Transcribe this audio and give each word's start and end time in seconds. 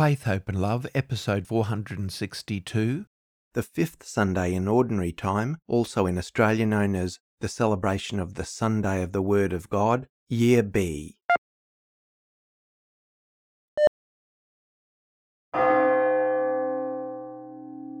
Faith, 0.00 0.24
Hope 0.24 0.48
and 0.48 0.62
Love, 0.62 0.86
episode 0.94 1.46
462, 1.46 3.04
the 3.52 3.62
fifth 3.62 4.02
Sunday 4.02 4.54
in 4.54 4.66
Ordinary 4.66 5.12
Time, 5.12 5.58
also 5.68 6.06
in 6.06 6.16
Australia 6.16 6.64
known 6.64 6.96
as 6.96 7.18
the 7.42 7.48
celebration 7.48 8.18
of 8.18 8.32
the 8.32 8.46
Sunday 8.46 9.02
of 9.02 9.12
the 9.12 9.20
Word 9.20 9.52
of 9.52 9.68
God, 9.68 10.06
Year 10.30 10.62
B. 10.62 11.18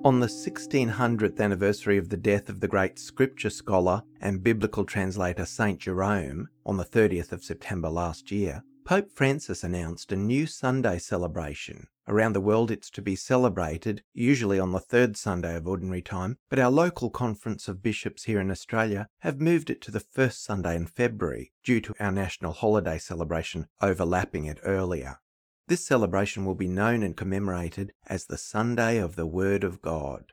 On 0.02 0.20
the 0.20 0.26
1600th 0.26 1.38
anniversary 1.38 1.98
of 1.98 2.08
the 2.08 2.16
death 2.16 2.48
of 2.48 2.60
the 2.60 2.68
great 2.68 2.98
scripture 2.98 3.50
scholar 3.50 4.04
and 4.22 4.42
biblical 4.42 4.86
translator 4.86 5.44
St. 5.44 5.78
Jerome, 5.78 6.48
on 6.64 6.78
the 6.78 6.84
30th 6.86 7.30
of 7.30 7.44
September 7.44 7.90
last 7.90 8.30
year, 8.30 8.64
Pope 8.84 9.12
Francis 9.12 9.62
announced 9.62 10.10
a 10.10 10.16
new 10.16 10.46
Sunday 10.46 10.98
celebration. 10.98 11.86
Around 12.08 12.32
the 12.32 12.40
world, 12.40 12.70
it's 12.70 12.90
to 12.90 13.02
be 13.02 13.14
celebrated, 13.14 14.02
usually 14.12 14.58
on 14.58 14.72
the 14.72 14.80
third 14.80 15.16
Sunday 15.16 15.54
of 15.54 15.68
Ordinary 15.68 16.02
Time, 16.02 16.38
but 16.48 16.58
our 16.58 16.70
local 16.70 17.08
Conference 17.08 17.68
of 17.68 17.82
Bishops 17.82 18.24
here 18.24 18.40
in 18.40 18.50
Australia 18.50 19.06
have 19.20 19.40
moved 19.40 19.70
it 19.70 19.80
to 19.82 19.92
the 19.92 20.00
first 20.00 20.42
Sunday 20.44 20.74
in 20.74 20.86
February 20.86 21.52
due 21.62 21.80
to 21.82 21.94
our 22.00 22.10
national 22.10 22.52
holiday 22.52 22.98
celebration 22.98 23.68
overlapping 23.80 24.46
it 24.46 24.58
earlier. 24.64 25.20
This 25.68 25.86
celebration 25.86 26.44
will 26.44 26.56
be 26.56 26.66
known 26.66 27.04
and 27.04 27.16
commemorated 27.16 27.92
as 28.08 28.26
the 28.26 28.38
Sunday 28.38 28.98
of 28.98 29.14
the 29.14 29.26
Word 29.26 29.62
of 29.62 29.80
God. 29.80 30.32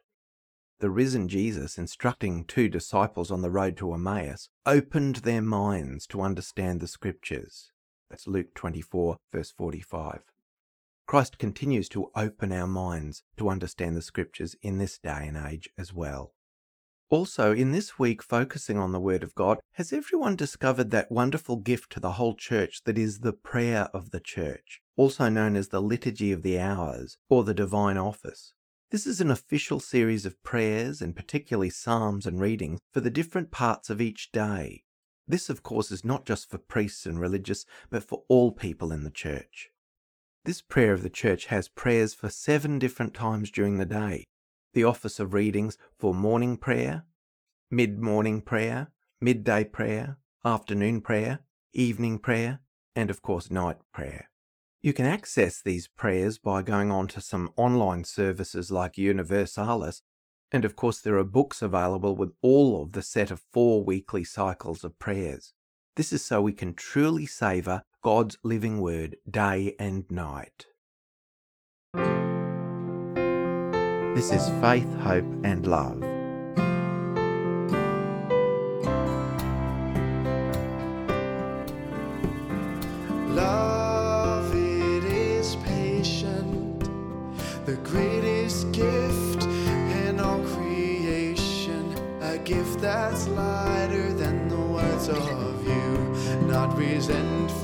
The 0.80 0.90
risen 0.90 1.28
Jesus, 1.28 1.78
instructing 1.78 2.44
two 2.44 2.70
disciples 2.70 3.30
on 3.30 3.42
the 3.44 3.52
road 3.52 3.78
to 3.78 3.94
Emmaus, 3.94 4.50
opened 4.66 5.18
their 5.18 5.42
minds 5.44 6.08
to 6.08 6.22
understand 6.22 6.80
the 6.80 6.88
Scriptures. 6.88 7.72
That's 8.10 8.28
Luke 8.28 8.54
24, 8.56 9.18
verse 9.32 9.52
45. 9.52 10.22
Christ 11.06 11.38
continues 11.38 11.88
to 11.90 12.12
open 12.16 12.52
our 12.52 12.68
minds 12.68 13.24
to 13.38 13.50
understand 13.50 13.96
the 13.96 14.02
Scriptures 14.02 14.56
in 14.62 14.78
this 14.78 14.98
day 14.98 15.26
and 15.28 15.38
age 15.38 15.70
as 15.78 15.94
well. 15.94 16.34
Also, 17.10 17.54
in 17.54 17.72
this 17.72 17.98
week 17.98 18.22
focusing 18.22 18.78
on 18.78 18.92
the 18.92 19.00
Word 19.00 19.24
of 19.24 19.34
God, 19.34 19.60
has 19.74 19.94
everyone 19.94 20.36
discovered 20.36 20.92
that 20.92 21.10
wonderful 21.10 21.56
gift 21.56 21.92
to 21.94 22.02
the 22.02 22.14
whole 22.14 22.36
church 22.36 22.84
that 22.84 22.98
is 22.98 23.20
the 23.20 23.32
prayer 23.32 23.90
of 23.94 24.12
the 24.12 24.20
church, 24.20 24.82
also 24.98 25.30
known 25.30 25.56
as 25.56 25.70
the 25.70 25.82
Liturgy 25.82 26.34
of 26.34 26.44
the 26.44 26.60
Hours 26.60 27.18
or 27.30 27.46
the 27.46 27.54
Divine 27.54 27.98
Office? 27.98 28.54
This 28.90 29.08
is 29.08 29.22
an 29.22 29.32
official 29.32 29.80
series 29.80 30.26
of 30.26 30.42
prayers 30.44 31.02
and 31.02 31.16
particularly 31.16 31.70
psalms 31.70 32.26
and 32.26 32.40
readings 32.40 32.80
for 32.92 33.00
the 33.00 33.10
different 33.10 33.52
parts 33.52 33.90
of 33.90 34.02
each 34.02 34.32
day, 34.34 34.84
this, 35.28 35.50
of 35.50 35.64
course, 35.64 35.92
is 35.92 36.06
not 36.06 36.26
just 36.26 36.50
for 36.50 36.58
priests 36.58 37.06
and 37.06 37.20
religious, 37.20 37.66
but 37.90 38.04
for 38.04 38.24
all 38.28 38.52
people 38.52 38.92
in 38.92 39.04
the 39.04 39.12
church. 39.12 39.70
This 40.46 40.62
prayer 40.62 40.94
of 40.94 41.04
the 41.04 41.10
church 41.10 41.48
has 41.48 41.68
prayers 41.68 42.14
for 42.14 42.30
seven 42.30 42.80
different 42.80 43.14
times 43.14 43.52
during 43.52 43.78
the 43.78 43.86
day 43.86 44.24
the 44.74 44.84
office 44.84 45.20
of 45.20 45.34
readings 45.34 45.76
for 45.98 46.14
morning 46.14 46.56
prayer, 46.56 47.04
mid 47.72 48.00
morning 48.00 48.42
prayer, 48.42 48.92
midday 49.20 49.64
prayer, 49.64 50.18
afternoon 50.46 51.02
prayer, 51.02 51.40
evening 51.74 52.20
prayer, 52.20 52.60
and 52.96 53.10
of 53.10 53.22
course, 53.22 53.50
night 53.50 53.78
prayer. 53.92 54.30
You 54.82 54.94
can 54.94 55.06
access 55.06 55.62
these 55.62 55.88
prayers 55.88 56.38
by 56.38 56.62
going 56.62 56.92
on 56.92 57.08
to 57.08 57.22
some 57.22 57.52
online 57.58 58.04
services 58.04 58.72
like 58.72 58.98
Universalis 58.98 60.02
and 60.52 60.64
of 60.66 60.76
course, 60.76 61.00
there 61.00 61.18
are 61.18 61.24
books 61.24 61.62
available 61.62 62.16
with 62.16 62.32
all 62.42 62.82
of 62.82 62.94
the 62.94 63.02
set 63.02 63.32
of 63.32 63.42
four 63.52 63.84
weekly 63.84 64.24
cycles 64.24 64.84
of 64.84 64.98
prayers. 65.00 65.54
This 65.96 66.14
is 66.14 66.24
so 66.24 66.42
we 66.42 66.54
can 66.54 66.74
truly 66.74 67.26
savour 67.26 67.84
God's 68.04 68.38
living 68.44 68.80
word 68.80 69.18
day 69.30 69.76
and 69.80 70.10
night. 70.10 70.68
This 74.16 74.32
is 74.32 74.50
Faith, 74.62 74.92
Hope 75.00 75.26
and 75.44 75.68
Love. 75.68 76.17
That's 92.80 93.28
lighter 93.30 94.14
than 94.14 94.48
the 94.50 94.58
words 94.58 95.10
of 95.10 95.66
you, 95.66 96.42
not 96.48 96.78
resentful, 96.78 97.57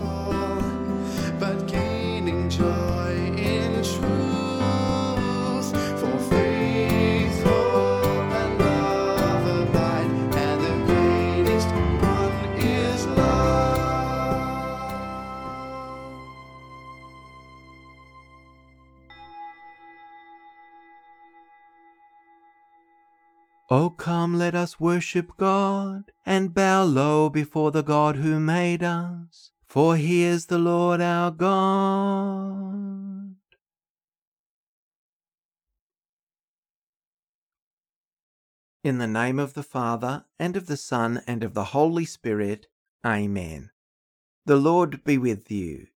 Oh, 23.76 23.90
come, 23.90 24.38
let 24.38 24.54
us 24.54 24.80
worship 24.80 25.36
God 25.36 26.12
and 26.28 26.54
bow 26.54 26.84
low 26.84 27.28
before 27.28 27.72
the 27.72 27.82
God 27.82 28.18
who 28.18 28.40
made 28.40 28.84
us, 28.84 29.52
for 29.66 29.98
he 29.98 30.22
is 30.22 30.46
the 30.46 30.60
Lord 30.60 31.02
our 31.02 31.32
God. 31.32 33.34
In 38.84 39.00
the 39.00 39.08
name 39.08 39.40
of 39.40 39.56
the 39.56 39.64
Father, 39.64 40.26
and 40.38 40.56
of 40.56 40.68
the 40.68 40.78
Son, 40.78 41.24
and 41.26 41.44
of 41.44 41.56
the 41.56 41.74
Holy 41.74 42.06
Spirit, 42.06 42.68
Amen. 43.04 43.72
The 44.46 44.58
Lord 44.58 45.04
be 45.04 45.18
with 45.18 45.50
you. 45.50 45.88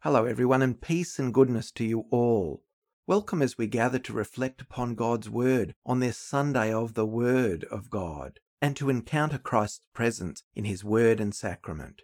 Hello, 0.00 0.24
everyone, 0.24 0.62
and 0.62 0.80
peace 0.80 1.20
and 1.20 1.32
goodness 1.32 1.70
to 1.70 1.84
you 1.84 2.06
all. 2.10 2.64
Welcome 3.04 3.42
as 3.42 3.58
we 3.58 3.66
gather 3.66 3.98
to 3.98 4.12
reflect 4.12 4.60
upon 4.60 4.94
God's 4.94 5.28
Word 5.28 5.74
on 5.84 5.98
this 5.98 6.16
Sunday 6.16 6.72
of 6.72 6.94
the 6.94 7.04
Word 7.04 7.64
of 7.64 7.90
God 7.90 8.38
and 8.60 8.76
to 8.76 8.88
encounter 8.88 9.38
Christ's 9.38 9.80
presence 9.92 10.44
in 10.54 10.66
His 10.66 10.84
Word 10.84 11.18
and 11.18 11.34
Sacrament. 11.34 12.02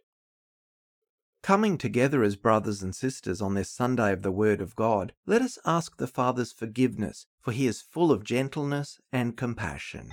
Coming 1.40 1.78
together 1.78 2.24
as 2.24 2.34
brothers 2.34 2.82
and 2.82 2.96
sisters 2.96 3.40
on 3.40 3.54
this 3.54 3.70
Sunday 3.70 4.12
of 4.12 4.22
the 4.22 4.32
Word 4.32 4.60
of 4.60 4.74
God, 4.74 5.12
let 5.24 5.40
us 5.40 5.56
ask 5.64 5.98
the 5.98 6.08
Father's 6.08 6.50
forgiveness, 6.50 7.26
for 7.40 7.52
He 7.52 7.68
is 7.68 7.80
full 7.80 8.10
of 8.10 8.24
gentleness 8.24 8.98
and 9.12 9.36
compassion. 9.36 10.10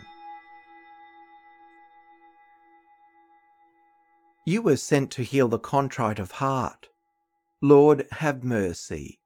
You 4.45 4.61
were 4.61 4.77
sent 4.77 5.09
to 5.13 5.23
heal 5.23 5.47
the 5.47 5.57
contrite 5.57 6.19
of 6.19 6.33
heart. 6.33 6.89
Lord, 7.59 8.05
have 8.11 8.43
mercy. 8.43 9.19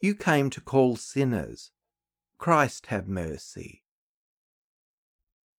You 0.00 0.14
came 0.14 0.48
to 0.50 0.60
call 0.60 0.96
sinners. 0.96 1.72
Christ 2.38 2.86
have 2.86 3.08
mercy. 3.08 3.82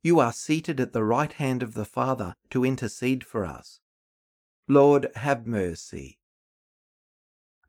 You 0.01 0.19
are 0.19 0.31
seated 0.31 0.79
at 0.79 0.93
the 0.93 1.03
right 1.03 1.33
hand 1.33 1.61
of 1.61 1.73
the 1.73 1.83
Father 1.83 2.35
to 2.51 2.63
intercede 2.63 3.25
for 3.25 3.45
us. 3.45 3.81
Lord, 4.67 5.07
have 5.15 5.45
mercy. 5.45 6.19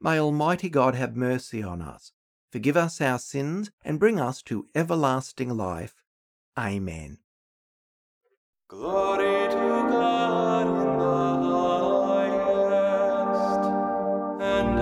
May 0.00 0.20
Almighty 0.20 0.69
God 0.69 0.94
have 0.94 1.16
mercy 1.16 1.62
on 1.62 1.82
us, 1.82 2.12
forgive 2.53 2.76
us 2.76 3.00
our 3.00 3.19
sins, 3.19 3.72
and 3.84 3.98
bring 3.98 4.20
us 4.20 4.42
to 4.44 4.69
everlasting 4.75 5.56
life. 5.56 6.04
Amen. 6.59 7.19
Glory 8.69 9.48
to 9.48 9.88
God 9.91 10.69
in 10.69 10.98
the 10.98 11.26
highest, 12.78 13.64
and 14.41 14.78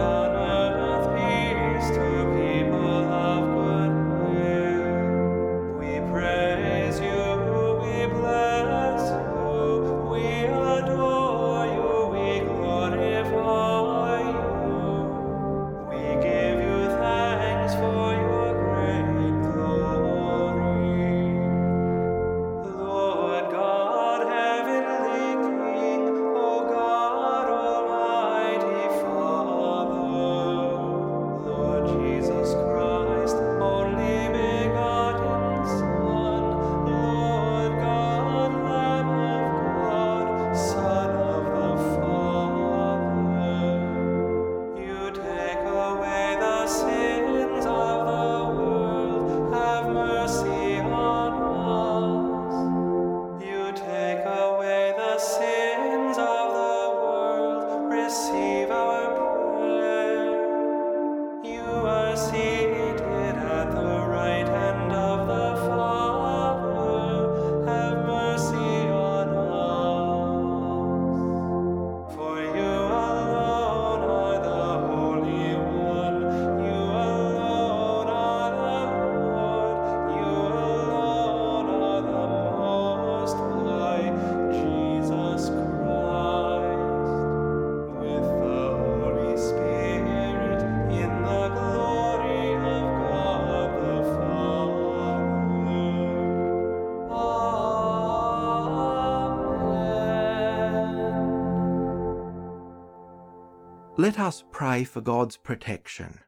Let 104.01 104.21
us 104.21 104.45
pray 104.53 104.85
for 104.85 105.01
God's 105.01 105.37
protection. 105.37 106.21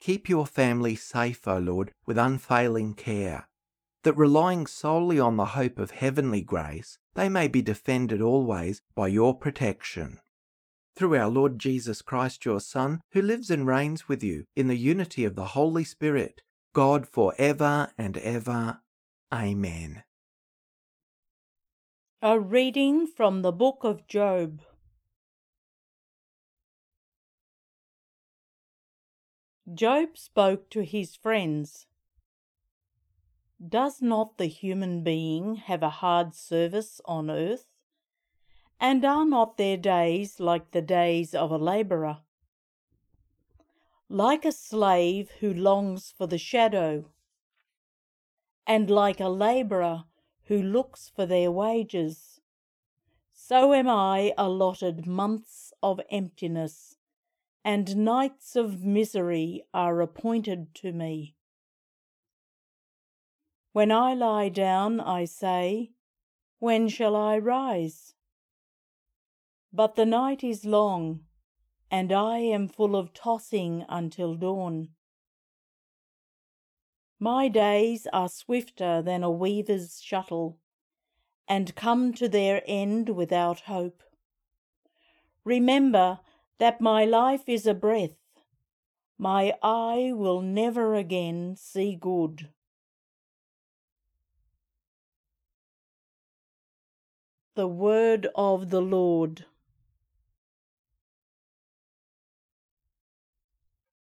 Keep 0.00 0.28
your 0.28 0.46
family 0.46 0.94
safe, 0.94 1.48
O 1.48 1.58
Lord, 1.58 1.90
with 2.06 2.16
unfailing 2.16 2.94
care, 2.94 3.48
that 4.04 4.16
relying 4.16 4.68
solely 4.68 5.18
on 5.18 5.36
the 5.36 5.44
hope 5.46 5.80
of 5.80 5.90
heavenly 5.90 6.42
grace, 6.42 6.96
they 7.16 7.28
may 7.28 7.48
be 7.48 7.60
defended 7.60 8.22
always 8.22 8.82
by 8.94 9.08
your 9.08 9.36
protection. 9.36 10.20
Through 10.94 11.16
our 11.16 11.28
Lord 11.28 11.58
Jesus 11.58 12.02
Christ, 12.02 12.44
your 12.44 12.60
Son, 12.60 13.00
who 13.10 13.20
lives 13.20 13.50
and 13.50 13.66
reigns 13.66 14.08
with 14.08 14.22
you 14.22 14.44
in 14.54 14.68
the 14.68 14.78
unity 14.78 15.24
of 15.24 15.34
the 15.34 15.46
Holy 15.46 15.82
Spirit, 15.82 16.40
God 16.72 17.08
for 17.08 17.34
ever 17.38 17.92
and 17.98 18.16
ever. 18.18 18.80
Amen. 19.32 20.04
A 22.22 22.38
reading 22.38 23.06
from 23.06 23.42
the 23.42 23.52
book 23.52 23.78
of 23.82 24.06
Job. 24.06 24.60
Job 29.72 30.16
spoke 30.16 30.70
to 30.70 30.82
his 30.82 31.14
friends. 31.14 31.86
Does 33.66 34.00
not 34.00 34.38
the 34.38 34.46
human 34.46 35.02
being 35.02 35.56
have 35.56 35.82
a 35.82 35.90
hard 35.90 36.34
service 36.34 37.00
on 37.04 37.30
earth? 37.30 37.66
And 38.80 39.04
are 39.04 39.24
not 39.24 39.56
their 39.56 39.76
days 39.76 40.38
like 40.40 40.70
the 40.70 40.82
days 40.82 41.34
of 41.34 41.50
a 41.50 41.58
labourer? 41.58 42.18
Like 44.10 44.46
a 44.46 44.52
slave 44.52 45.30
who 45.40 45.52
longs 45.52 46.12
for 46.16 46.26
the 46.26 46.38
shadow, 46.38 47.10
and 48.66 48.88
like 48.88 49.20
a 49.20 49.28
labourer 49.28 50.04
who 50.44 50.62
looks 50.62 51.10
for 51.10 51.26
their 51.26 51.50
wages. 51.50 52.40
So 53.34 53.74
am 53.74 53.86
I 53.86 54.32
allotted 54.38 55.06
months 55.06 55.74
of 55.82 56.00
emptiness, 56.10 56.96
and 57.62 57.98
nights 57.98 58.56
of 58.56 58.82
misery 58.82 59.64
are 59.74 60.00
appointed 60.00 60.74
to 60.76 60.92
me. 60.92 61.36
When 63.72 63.92
I 63.92 64.14
lie 64.14 64.48
down, 64.48 65.00
I 65.00 65.26
say, 65.26 65.92
When 66.58 66.88
shall 66.88 67.14
I 67.14 67.36
rise? 67.36 68.14
But 69.70 69.96
the 69.96 70.06
night 70.06 70.42
is 70.42 70.64
long, 70.64 71.27
and 71.90 72.12
I 72.12 72.38
am 72.38 72.68
full 72.68 72.94
of 72.96 73.12
tossing 73.14 73.84
until 73.88 74.34
dawn. 74.34 74.88
My 77.18 77.48
days 77.48 78.06
are 78.12 78.28
swifter 78.28 79.02
than 79.02 79.22
a 79.24 79.30
weaver's 79.30 80.00
shuttle, 80.00 80.58
and 81.48 81.74
come 81.74 82.12
to 82.14 82.28
their 82.28 82.62
end 82.66 83.08
without 83.08 83.60
hope. 83.60 84.02
Remember 85.44 86.20
that 86.58 86.80
my 86.80 87.04
life 87.04 87.48
is 87.48 87.66
a 87.66 87.74
breath. 87.74 88.18
My 89.16 89.54
eye 89.62 90.12
will 90.14 90.42
never 90.42 90.94
again 90.94 91.56
see 91.56 91.96
good. 91.96 92.50
The 97.56 97.66
word 97.66 98.28
of 98.36 98.70
the 98.70 98.80
Lord. 98.80 99.46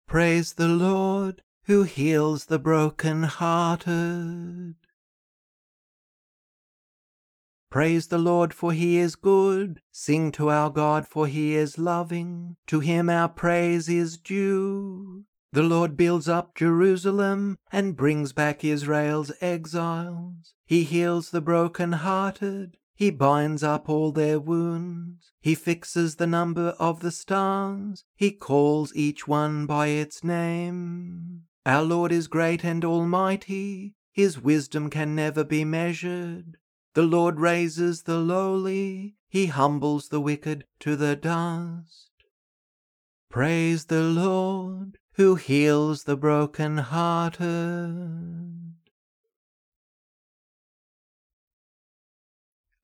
Praise 0.08 0.52
the 0.52 0.68
Lord 0.68 1.42
who 1.64 1.82
heals 1.82 2.46
the 2.46 2.60
broken-hearted. 2.60 4.76
Praise 7.72 8.06
the 8.06 8.18
Lord 8.18 8.54
for 8.54 8.72
he 8.72 8.98
is 8.98 9.16
good. 9.16 9.80
Sing 9.90 10.30
to 10.32 10.48
our 10.48 10.70
God 10.70 11.08
for 11.08 11.26
he 11.26 11.56
is 11.56 11.76
loving. 11.76 12.54
To 12.68 12.78
him 12.78 13.10
our 13.10 13.28
praise 13.28 13.88
is 13.88 14.16
due. 14.16 15.24
The 15.52 15.64
Lord 15.64 15.96
builds 15.96 16.28
up 16.28 16.54
Jerusalem 16.54 17.58
and 17.72 17.96
brings 17.96 18.32
back 18.32 18.64
Israel's 18.64 19.32
exiles. 19.40 20.54
He 20.66 20.84
heals 20.84 21.30
the 21.30 21.40
broken-hearted. 21.40 22.76
He 22.96 23.10
binds 23.10 23.62
up 23.62 23.90
all 23.90 24.10
their 24.10 24.40
wounds. 24.40 25.32
He 25.40 25.54
fixes 25.54 26.16
the 26.16 26.26
number 26.26 26.74
of 26.78 27.00
the 27.00 27.10
stars. 27.10 28.04
He 28.16 28.32
calls 28.32 28.96
each 28.96 29.28
one 29.28 29.66
by 29.66 29.88
its 29.88 30.24
name. 30.24 31.42
Our 31.66 31.82
Lord 31.82 32.10
is 32.10 32.26
great 32.26 32.64
and 32.64 32.84
almighty. 32.84 33.94
His 34.12 34.40
wisdom 34.40 34.88
can 34.88 35.14
never 35.14 35.44
be 35.44 35.62
measured. 35.62 36.56
The 36.94 37.02
Lord 37.02 37.38
raises 37.38 38.04
the 38.04 38.18
lowly. 38.18 39.16
He 39.28 39.46
humbles 39.46 40.08
the 40.08 40.20
wicked 40.20 40.64
to 40.80 40.96
the 40.96 41.16
dust. 41.16 42.10
Praise 43.28 43.84
the 43.84 44.04
Lord 44.04 44.96
who 45.16 45.34
heals 45.34 46.04
the 46.04 46.16
broken-hearted. 46.16 48.55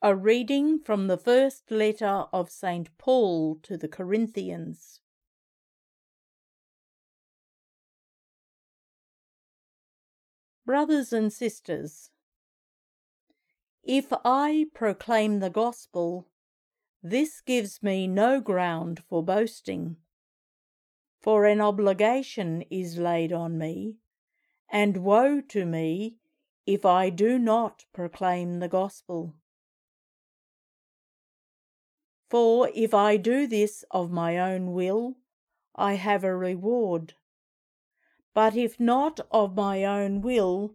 A 0.05 0.17
reading 0.17 0.81
from 0.81 1.07
the 1.07 1.17
first 1.17 1.71
letter 1.71 2.25
of 2.33 2.51
St. 2.51 2.89
Paul 2.99 3.61
to 3.63 3.77
the 3.77 3.87
Corinthians. 3.87 4.99
Brothers 10.67 11.13
and 11.13 11.33
sisters, 11.33 12.11
if 13.85 14.13
I 14.25 14.67
proclaim 14.75 15.39
the 15.39 15.51
gospel, 15.51 16.27
this 17.01 17.41
gives 17.41 17.81
me 17.81 18.09
no 18.09 18.41
ground 18.41 19.05
for 19.09 19.23
boasting, 19.23 19.99
for 21.21 21.45
an 21.45 21.61
obligation 21.61 22.63
is 22.73 22.99
laid 22.99 23.33
on 23.33 23.57
me, 23.57 23.99
and 24.69 24.97
woe 24.97 25.41
to 25.43 25.65
me 25.65 26.17
if 26.67 26.85
I 26.85 27.09
do 27.09 27.39
not 27.39 27.85
proclaim 27.93 28.59
the 28.59 28.69
gospel. 28.69 29.37
For 32.33 32.71
if 32.75 32.95
I 32.95 33.19
do 33.19 33.47
this 33.47 33.85
of 33.91 34.11
my 34.11 34.39
own 34.39 34.73
will, 34.73 35.17
I 35.77 35.97
have 35.97 36.25
a 36.25 36.35
reward. 36.35 37.13
But 38.33 38.57
if 38.57 38.81
not 38.81 39.21
of 39.31 39.55
my 39.55 39.85
own 39.85 40.23
will, 40.23 40.75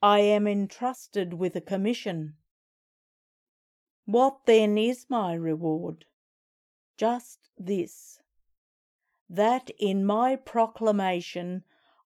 I 0.00 0.20
am 0.20 0.46
entrusted 0.46 1.34
with 1.34 1.54
a 1.56 1.60
commission. 1.60 2.36
What 4.06 4.46
then 4.46 4.78
is 4.78 5.04
my 5.10 5.34
reward? 5.34 6.06
Just 6.96 7.50
this 7.58 8.18
that 9.28 9.68
in 9.78 10.06
my 10.06 10.36
proclamation 10.36 11.64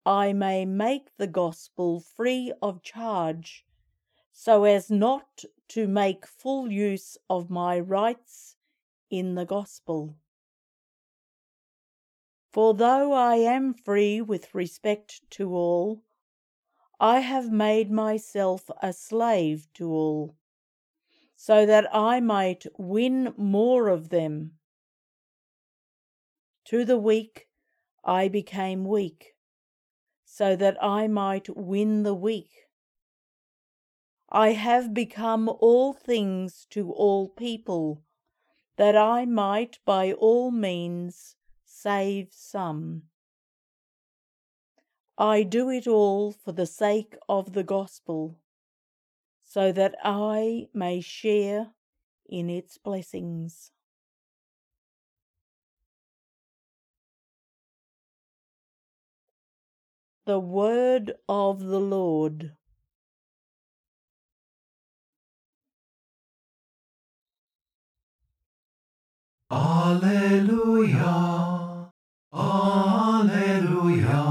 I 0.05 0.31
may 0.31 0.63
make 0.63 1.17
the 1.17 1.27
gospel 1.27 1.99
free 1.99 2.53
of 2.61 2.83
charge, 2.83 3.65
so 4.31 4.63
as 4.63 4.89
not 4.89 5.43
to 5.67 5.89
make 5.89 6.25
full 6.25 6.71
use 6.71 7.17
of 7.29 7.49
my 7.49 7.77
rights 7.77 8.55
in 9.09 9.35
the 9.35 9.45
gospel. 9.45 10.15
For 12.51 12.73
though 12.73 13.13
I 13.13 13.35
am 13.35 13.73
free 13.73 14.21
with 14.21 14.55
respect 14.55 15.21
to 15.31 15.53
all, 15.53 16.03
I 16.99 17.19
have 17.19 17.51
made 17.51 17.91
myself 17.91 18.71
a 18.81 18.91
slave 18.91 19.67
to 19.75 19.91
all, 19.91 20.35
so 21.35 21.65
that 21.65 21.87
I 21.93 22.19
might 22.19 22.65
win 22.77 23.33
more 23.37 23.89
of 23.89 24.09
them. 24.09 24.53
To 26.65 26.83
the 26.83 26.97
weak 26.97 27.47
I 28.03 28.27
became 28.27 28.85
weak, 28.85 29.35
so 30.25 30.55
that 30.55 30.81
I 30.83 31.07
might 31.07 31.55
win 31.55 32.03
the 32.03 32.15
weak. 32.15 32.49
I 34.29 34.53
have 34.53 34.93
become 34.93 35.47
all 35.47 35.93
things 35.93 36.65
to 36.71 36.91
all 36.91 37.29
people, 37.29 38.03
that 38.77 38.95
I 38.95 39.25
might 39.25 39.79
by 39.85 40.13
all 40.13 40.51
means 40.51 41.35
save 41.65 42.29
some. 42.31 43.03
I 45.17 45.41
do 45.43 45.69
it 45.69 45.87
all 45.87 46.31
for 46.31 46.51
the 46.51 46.67
sake 46.67 47.15
of 47.27 47.53
the 47.53 47.63
gospel, 47.63 48.37
so 49.43 49.71
that 49.71 49.95
I 50.03 50.67
may 50.73 51.01
share 51.01 51.71
in 52.29 52.49
its 52.49 52.77
blessings. 52.77 53.71
The 60.25 60.39
word 60.39 61.13
of 61.27 61.63
the 61.63 61.79
Lord. 61.79 62.51
Alleluia. 69.49 71.07
Alleluia. 72.33 74.23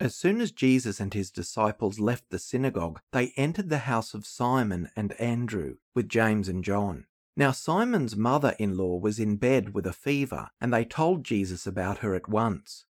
As 0.00 0.14
soon 0.14 0.40
as 0.40 0.52
Jesus 0.52 1.00
and 1.00 1.12
his 1.12 1.30
disciples 1.30 2.00
left 2.00 2.30
the 2.30 2.38
synagogue, 2.38 3.00
they 3.12 3.34
entered 3.36 3.68
the 3.68 3.80
house 3.80 4.14
of 4.14 4.24
Simon 4.24 4.88
and 4.96 5.12
Andrew 5.20 5.76
with 5.94 6.08
James 6.08 6.48
and 6.48 6.64
John. 6.64 7.04
Now 7.36 7.50
Simon's 7.50 8.16
mother 8.16 8.56
in 8.58 8.74
law 8.74 8.96
was 8.96 9.18
in 9.18 9.36
bed 9.36 9.74
with 9.74 9.84
a 9.84 9.92
fever, 9.92 10.48
and 10.62 10.72
they 10.72 10.86
told 10.86 11.24
Jesus 11.24 11.66
about 11.66 11.98
her 11.98 12.14
at 12.14 12.26
once. 12.26 12.86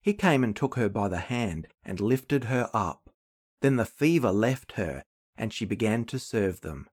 He 0.00 0.12
came 0.12 0.42
and 0.42 0.56
took 0.56 0.74
her 0.74 0.88
by 0.88 1.06
the 1.06 1.18
hand 1.18 1.68
and 1.84 2.00
lifted 2.00 2.44
her 2.44 2.68
up. 2.74 3.10
Then 3.60 3.76
the 3.76 3.84
fever 3.84 4.32
left 4.32 4.72
her, 4.72 5.04
and 5.36 5.52
she 5.52 5.64
began 5.64 6.04
to 6.06 6.18
serve 6.18 6.62
them. 6.62 6.88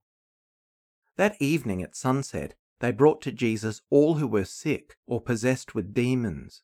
That 1.19 1.35
evening 1.41 1.83
at 1.83 1.97
sunset, 1.97 2.55
they 2.79 2.93
brought 2.93 3.21
to 3.23 3.33
Jesus 3.33 3.81
all 3.89 4.13
who 4.13 4.25
were 4.25 4.45
sick 4.45 4.95
or 5.05 5.19
possessed 5.19 5.75
with 5.75 5.93
demons, 5.93 6.63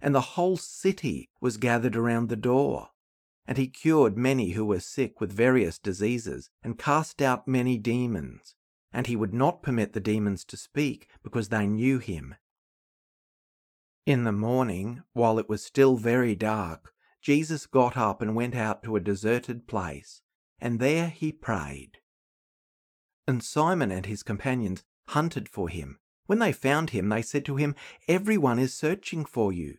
and 0.00 0.14
the 0.14 0.36
whole 0.36 0.56
city 0.56 1.28
was 1.40 1.56
gathered 1.56 1.96
around 1.96 2.28
the 2.28 2.36
door. 2.36 2.90
And 3.48 3.58
he 3.58 3.66
cured 3.66 4.16
many 4.16 4.50
who 4.50 4.64
were 4.64 4.78
sick 4.78 5.20
with 5.20 5.32
various 5.32 5.80
diseases, 5.80 6.50
and 6.62 6.78
cast 6.78 7.20
out 7.20 7.48
many 7.48 7.78
demons. 7.78 8.54
And 8.92 9.08
he 9.08 9.16
would 9.16 9.34
not 9.34 9.60
permit 9.60 9.92
the 9.92 9.98
demons 9.98 10.44
to 10.44 10.56
speak, 10.56 11.08
because 11.24 11.48
they 11.48 11.66
knew 11.66 11.98
him. 11.98 12.36
In 14.06 14.22
the 14.22 14.30
morning, 14.30 15.02
while 15.14 15.36
it 15.40 15.48
was 15.48 15.64
still 15.64 15.96
very 15.96 16.36
dark, 16.36 16.94
Jesus 17.20 17.66
got 17.66 17.96
up 17.96 18.22
and 18.22 18.36
went 18.36 18.54
out 18.54 18.84
to 18.84 18.94
a 18.94 19.00
deserted 19.00 19.66
place, 19.66 20.22
and 20.60 20.78
there 20.78 21.08
he 21.08 21.32
prayed. 21.32 21.98
And 23.26 23.42
Simon 23.42 23.90
and 23.90 24.06
his 24.06 24.22
companions 24.22 24.84
hunted 25.08 25.48
for 25.48 25.68
him. 25.68 25.98
When 26.26 26.38
they 26.38 26.52
found 26.52 26.90
him, 26.90 27.08
they 27.08 27.22
said 27.22 27.44
to 27.46 27.56
him, 27.56 27.74
Everyone 28.08 28.58
is 28.58 28.74
searching 28.74 29.24
for 29.24 29.52
you. 29.52 29.78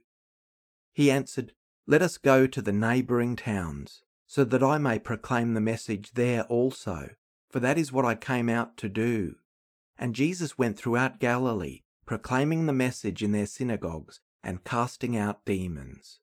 He 0.94 1.12
answered, 1.12 1.54
Let 1.86 2.02
us 2.02 2.18
go 2.18 2.48
to 2.48 2.62
the 2.62 2.72
neighbouring 2.72 3.36
towns, 3.36 4.02
so 4.26 4.44
that 4.44 4.64
I 4.64 4.78
may 4.78 5.00
proclaim 5.00 5.54
the 5.54 5.62
message 5.62 6.14
there 6.14 6.44
also, 6.44 7.10
for 7.50 7.60
that 7.60 7.78
is 7.78 7.92
what 7.92 8.06
I 8.06 8.16
came 8.16 8.50
out 8.50 8.78
to 8.78 8.90
do. 8.90 9.36
And 9.98 10.16
Jesus 10.16 10.58
went 10.58 10.78
throughout 10.78 11.20
Galilee, 11.20 11.82
proclaiming 12.06 12.66
the 12.66 12.74
message 12.74 13.24
in 13.24 13.32
their 13.32 13.46
synagogues 13.46 14.20
and 14.44 14.64
casting 14.64 15.18
out 15.18 15.44
demons. 15.46 16.20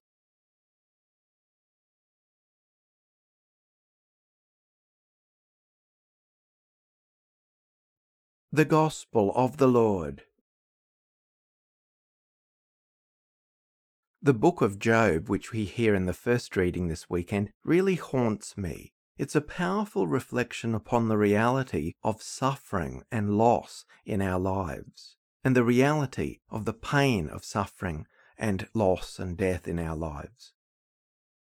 The 8.54 8.64
Gospel 8.64 9.32
of 9.34 9.56
the 9.56 9.66
Lord. 9.66 10.22
The 14.22 14.32
book 14.32 14.62
of 14.62 14.78
Job, 14.78 15.28
which 15.28 15.50
we 15.50 15.64
hear 15.64 15.92
in 15.92 16.06
the 16.06 16.12
first 16.12 16.56
reading 16.56 16.86
this 16.86 17.10
weekend, 17.10 17.50
really 17.64 17.96
haunts 17.96 18.56
me. 18.56 18.92
It's 19.18 19.34
a 19.34 19.40
powerful 19.40 20.06
reflection 20.06 20.72
upon 20.72 21.08
the 21.08 21.18
reality 21.18 21.94
of 22.04 22.22
suffering 22.22 23.02
and 23.10 23.36
loss 23.36 23.86
in 24.06 24.22
our 24.22 24.38
lives, 24.38 25.16
and 25.42 25.56
the 25.56 25.64
reality 25.64 26.38
of 26.48 26.64
the 26.64 26.72
pain 26.72 27.28
of 27.28 27.44
suffering 27.44 28.06
and 28.38 28.68
loss 28.72 29.18
and 29.18 29.36
death 29.36 29.66
in 29.66 29.80
our 29.80 29.96
lives. 29.96 30.52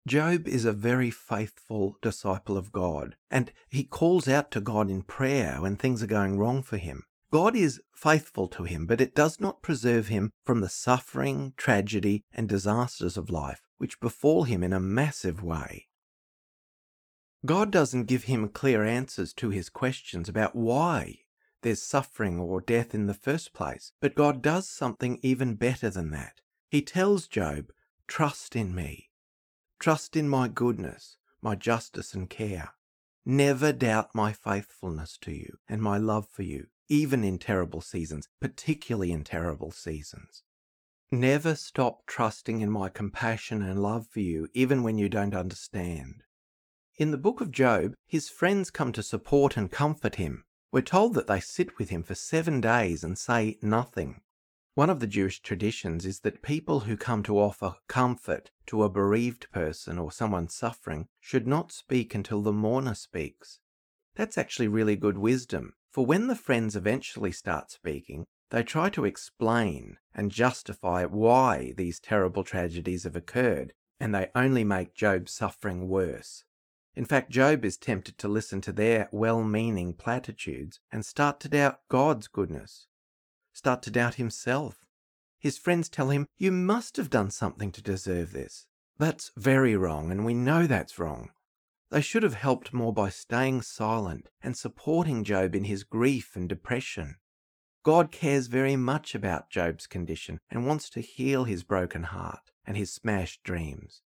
Job 0.06 0.46
is 0.46 0.64
a 0.64 0.72
very 0.72 1.10
faithful 1.10 1.96
disciple 2.02 2.58
of 2.58 2.72
God, 2.72 3.16
and 3.30 3.52
he 3.68 3.84
calls 3.84 4.28
out 4.28 4.50
to 4.50 4.60
God 4.60 4.90
in 4.90 5.02
prayer 5.02 5.58
when 5.60 5.76
things 5.76 6.02
are 6.02 6.06
going 6.06 6.38
wrong 6.38 6.62
for 6.62 6.76
him. 6.76 7.04
God 7.30 7.56
is 7.56 7.80
faithful 7.94 8.46
to 8.48 8.64
him, 8.64 8.86
but 8.86 9.00
it 9.00 9.14
does 9.14 9.40
not 9.40 9.62
preserve 9.62 10.08
him 10.08 10.30
from 10.44 10.60
the 10.60 10.68
suffering, 10.68 11.54
tragedy, 11.56 12.22
and 12.32 12.48
disasters 12.48 13.16
of 13.16 13.30
life 13.30 13.62
which 13.78 14.00
befall 14.00 14.44
him 14.44 14.62
in 14.62 14.72
a 14.72 14.80
massive 14.80 15.42
way. 15.42 15.88
God 17.44 17.70
doesn't 17.70 18.04
give 18.04 18.24
him 18.24 18.48
clear 18.48 18.84
answers 18.84 19.32
to 19.34 19.50
his 19.50 19.68
questions 19.68 20.28
about 20.28 20.54
why 20.54 21.18
there's 21.62 21.82
suffering 21.82 22.38
or 22.38 22.60
death 22.60 22.94
in 22.94 23.06
the 23.06 23.14
first 23.14 23.52
place, 23.52 23.92
but 24.00 24.14
God 24.14 24.42
does 24.42 24.68
something 24.68 25.18
even 25.22 25.54
better 25.54 25.90
than 25.90 26.10
that. 26.10 26.40
He 26.70 26.82
tells 26.82 27.26
Job, 27.26 27.72
Trust 28.06 28.54
in 28.54 28.74
me. 28.74 29.10
Trust 29.78 30.16
in 30.16 30.28
my 30.28 30.48
goodness, 30.48 31.16
my 31.42 31.54
justice 31.54 32.14
and 32.14 32.28
care. 32.28 32.70
Never 33.26 33.72
doubt 33.72 34.14
my 34.14 34.32
faithfulness 34.32 35.18
to 35.22 35.32
you 35.32 35.58
and 35.68 35.82
my 35.82 35.98
love 35.98 36.28
for 36.28 36.42
you, 36.42 36.66
even 36.88 37.24
in 37.24 37.38
terrible 37.38 37.80
seasons, 37.80 38.28
particularly 38.40 39.12
in 39.12 39.24
terrible 39.24 39.70
seasons. 39.70 40.42
Never 41.10 41.54
stop 41.54 42.06
trusting 42.06 42.60
in 42.60 42.70
my 42.70 42.88
compassion 42.88 43.62
and 43.62 43.82
love 43.82 44.06
for 44.08 44.20
you, 44.20 44.48
even 44.52 44.82
when 44.82 44.98
you 44.98 45.08
don't 45.08 45.34
understand. 45.34 46.22
In 46.96 47.10
the 47.10 47.18
book 47.18 47.40
of 47.40 47.50
Job, 47.50 47.94
his 48.06 48.28
friends 48.28 48.70
come 48.70 48.92
to 48.92 49.02
support 49.02 49.56
and 49.56 49.70
comfort 49.70 50.16
him. 50.16 50.44
We're 50.70 50.80
told 50.82 51.14
that 51.14 51.26
they 51.26 51.40
sit 51.40 51.78
with 51.78 51.90
him 51.90 52.02
for 52.02 52.14
seven 52.14 52.60
days 52.60 53.04
and 53.04 53.18
say 53.18 53.58
nothing. 53.62 54.20
One 54.76 54.90
of 54.90 54.98
the 54.98 55.06
Jewish 55.06 55.40
traditions 55.40 56.04
is 56.04 56.20
that 56.20 56.42
people 56.42 56.80
who 56.80 56.96
come 56.96 57.22
to 57.24 57.38
offer 57.38 57.76
comfort 57.86 58.50
to 58.66 58.82
a 58.82 58.88
bereaved 58.88 59.48
person 59.52 59.98
or 60.00 60.10
someone 60.10 60.48
suffering 60.48 61.06
should 61.20 61.46
not 61.46 61.70
speak 61.70 62.12
until 62.12 62.42
the 62.42 62.52
mourner 62.52 62.96
speaks. 62.96 63.60
That's 64.16 64.36
actually 64.36 64.66
really 64.66 64.96
good 64.96 65.16
wisdom, 65.16 65.74
for 65.92 66.04
when 66.04 66.26
the 66.26 66.34
friends 66.34 66.74
eventually 66.74 67.30
start 67.30 67.70
speaking, 67.70 68.26
they 68.50 68.64
try 68.64 68.90
to 68.90 69.04
explain 69.04 69.98
and 70.12 70.32
justify 70.32 71.04
why 71.04 71.72
these 71.76 72.00
terrible 72.00 72.42
tragedies 72.42 73.04
have 73.04 73.14
occurred, 73.14 73.74
and 74.00 74.12
they 74.12 74.32
only 74.34 74.64
make 74.64 74.92
Job's 74.92 75.30
suffering 75.30 75.88
worse. 75.88 76.42
In 76.96 77.04
fact, 77.04 77.30
Job 77.30 77.64
is 77.64 77.76
tempted 77.76 78.18
to 78.18 78.26
listen 78.26 78.60
to 78.62 78.72
their 78.72 79.08
well 79.12 79.44
meaning 79.44 79.94
platitudes 79.94 80.80
and 80.90 81.06
start 81.06 81.38
to 81.40 81.48
doubt 81.48 81.78
God's 81.88 82.26
goodness 82.26 82.88
start 83.54 83.80
to 83.84 83.90
doubt 83.90 84.16
himself. 84.16 84.84
His 85.38 85.56
friends 85.56 85.88
tell 85.88 86.10
him, 86.10 86.26
You 86.36 86.52
must 86.52 86.98
have 86.98 87.08
done 87.08 87.30
something 87.30 87.72
to 87.72 87.82
deserve 87.82 88.32
this. 88.32 88.66
That's 88.98 89.32
very 89.36 89.76
wrong, 89.76 90.10
and 90.10 90.26
we 90.26 90.34
know 90.34 90.66
that's 90.66 90.98
wrong. 90.98 91.30
They 91.90 92.00
should 92.00 92.22
have 92.22 92.34
helped 92.34 92.72
more 92.72 92.92
by 92.92 93.08
staying 93.08 93.62
silent 93.62 94.28
and 94.42 94.56
supporting 94.56 95.24
Job 95.24 95.54
in 95.54 95.64
his 95.64 95.84
grief 95.84 96.34
and 96.36 96.48
depression. 96.48 97.16
God 97.84 98.10
cares 98.10 98.46
very 98.46 98.76
much 98.76 99.14
about 99.14 99.50
Job's 99.50 99.86
condition 99.86 100.40
and 100.50 100.66
wants 100.66 100.88
to 100.90 101.00
heal 101.00 101.44
his 101.44 101.62
broken 101.62 102.04
heart 102.04 102.50
and 102.66 102.76
his 102.76 102.92
smashed 102.92 103.42
dreams. 103.42 104.02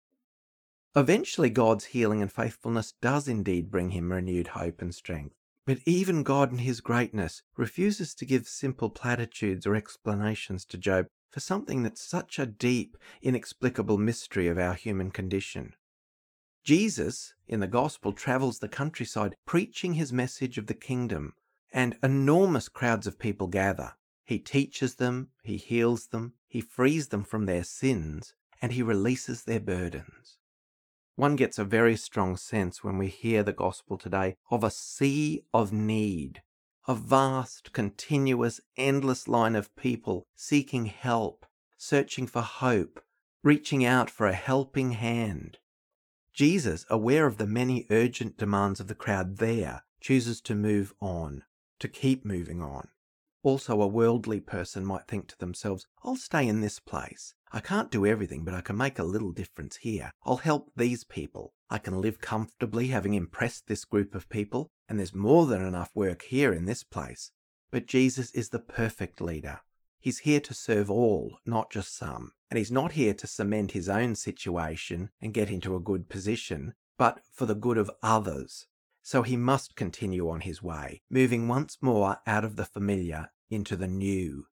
Eventually, 0.95 1.51
God's 1.51 1.85
healing 1.85 2.21
and 2.23 2.31
faithfulness 2.31 2.93
does 3.01 3.27
indeed 3.27 3.69
bring 3.69 3.91
him 3.91 4.11
renewed 4.11 4.47
hope 4.47 4.81
and 4.81 4.93
strength. 4.95 5.35
But 5.67 5.79
even 5.85 6.23
God 6.23 6.53
in 6.53 6.59
his 6.59 6.79
greatness 6.79 7.43
refuses 7.57 8.15
to 8.15 8.25
give 8.25 8.47
simple 8.47 8.89
platitudes 8.89 9.67
or 9.67 9.75
explanations 9.75 10.63
to 10.63 10.77
Job 10.77 11.07
for 11.29 11.41
something 11.41 11.83
that's 11.83 12.01
such 12.01 12.39
a 12.39 12.45
deep, 12.45 12.97
inexplicable 13.21 13.97
mystery 13.97 14.47
of 14.47 14.57
our 14.57 14.75
human 14.75 15.11
condition. 15.11 15.73
Jesus, 16.63 17.33
in 17.49 17.59
the 17.59 17.67
Gospel, 17.67 18.13
travels 18.13 18.59
the 18.59 18.69
countryside 18.69 19.35
preaching 19.45 19.95
his 19.95 20.13
message 20.13 20.57
of 20.57 20.67
the 20.67 20.73
kingdom, 20.73 21.33
and 21.73 21.97
enormous 22.01 22.69
crowds 22.69 23.05
of 23.05 23.19
people 23.19 23.47
gather. 23.47 23.91
He 24.23 24.39
teaches 24.39 24.95
them, 24.95 25.31
he 25.43 25.57
heals 25.57 26.07
them, 26.07 26.35
he 26.47 26.61
frees 26.61 27.09
them 27.09 27.25
from 27.25 27.45
their 27.45 27.65
sins, 27.65 28.33
and 28.61 28.71
he 28.71 28.81
releases 28.81 29.43
their 29.43 29.59
burdens. 29.59 30.36
One 31.17 31.35
gets 31.35 31.57
a 31.57 31.65
very 31.65 31.97
strong 31.97 32.37
sense 32.37 32.83
when 32.83 32.99
we 32.99 33.07
hear 33.07 33.41
the 33.41 33.51
gospel 33.51 33.97
today 33.97 34.37
of 34.51 34.63
a 34.63 34.69
sea 34.69 35.45
of 35.51 35.73
need, 35.73 36.43
a 36.87 36.93
vast, 36.93 37.73
continuous, 37.73 38.61
endless 38.77 39.27
line 39.27 39.55
of 39.55 39.75
people 39.75 40.27
seeking 40.35 40.85
help, 40.85 41.47
searching 41.75 42.27
for 42.27 42.43
hope, 42.43 43.01
reaching 43.43 43.83
out 43.83 44.11
for 44.11 44.27
a 44.27 44.33
helping 44.33 44.91
hand. 44.91 45.57
Jesus, 46.33 46.85
aware 46.87 47.25
of 47.25 47.37
the 47.37 47.47
many 47.47 47.87
urgent 47.89 48.37
demands 48.37 48.79
of 48.79 48.87
the 48.87 48.93
crowd 48.93 49.37
there, 49.37 49.85
chooses 49.99 50.39
to 50.41 50.53
move 50.53 50.93
on, 51.01 51.41
to 51.79 51.87
keep 51.87 52.25
moving 52.25 52.61
on. 52.61 52.89
Also, 53.47 53.81
a 53.81 53.87
worldly 53.87 54.41
person 54.41 54.85
might 54.85 55.07
think 55.07 55.25
to 55.29 55.39
themselves, 55.39 55.87
I'll 56.03 56.17
stay 56.17 56.45
in 56.49 56.59
this 56.59 56.81
place. 56.81 57.33
I 57.53 57.61
can't 57.61 57.89
do 57.89 58.05
everything, 58.05 58.43
but 58.43 58.53
I 58.53 58.59
can 58.59 58.75
make 58.75 58.99
a 58.99 59.05
little 59.05 59.31
difference 59.31 59.77
here. 59.77 60.11
I'll 60.25 60.35
help 60.35 60.69
these 60.75 61.05
people. 61.05 61.53
I 61.69 61.77
can 61.77 62.01
live 62.01 62.19
comfortably 62.19 62.87
having 62.87 63.13
impressed 63.13 63.67
this 63.67 63.85
group 63.85 64.13
of 64.13 64.27
people, 64.27 64.69
and 64.89 64.99
there's 64.99 65.15
more 65.15 65.45
than 65.45 65.65
enough 65.65 65.91
work 65.95 66.23
here 66.23 66.51
in 66.51 66.65
this 66.65 66.83
place. 66.83 67.31
But 67.71 67.85
Jesus 67.85 68.31
is 68.31 68.49
the 68.49 68.59
perfect 68.59 69.21
leader. 69.21 69.61
He's 69.97 70.19
here 70.19 70.41
to 70.41 70.53
serve 70.53 70.91
all, 70.91 71.37
not 71.45 71.71
just 71.71 71.95
some. 71.95 72.33
And 72.51 72.57
he's 72.57 72.69
not 72.69 72.91
here 72.91 73.13
to 73.13 73.27
cement 73.27 73.71
his 73.71 73.87
own 73.87 74.15
situation 74.15 75.09
and 75.21 75.33
get 75.33 75.49
into 75.49 75.73
a 75.73 75.79
good 75.79 76.09
position, 76.09 76.73
but 76.97 77.21
for 77.31 77.45
the 77.45 77.55
good 77.55 77.77
of 77.77 77.91
others. 78.03 78.67
So 79.03 79.21
he 79.21 79.37
must 79.37 79.77
continue 79.77 80.29
on 80.29 80.41
his 80.41 80.61
way, 80.61 81.01
moving 81.09 81.47
once 81.47 81.77
more 81.79 82.17
out 82.27 82.43
of 82.43 82.57
the 82.57 82.65
familiar 82.65 83.29
into 83.49 83.75
the 83.75 83.87
new. 83.87 84.47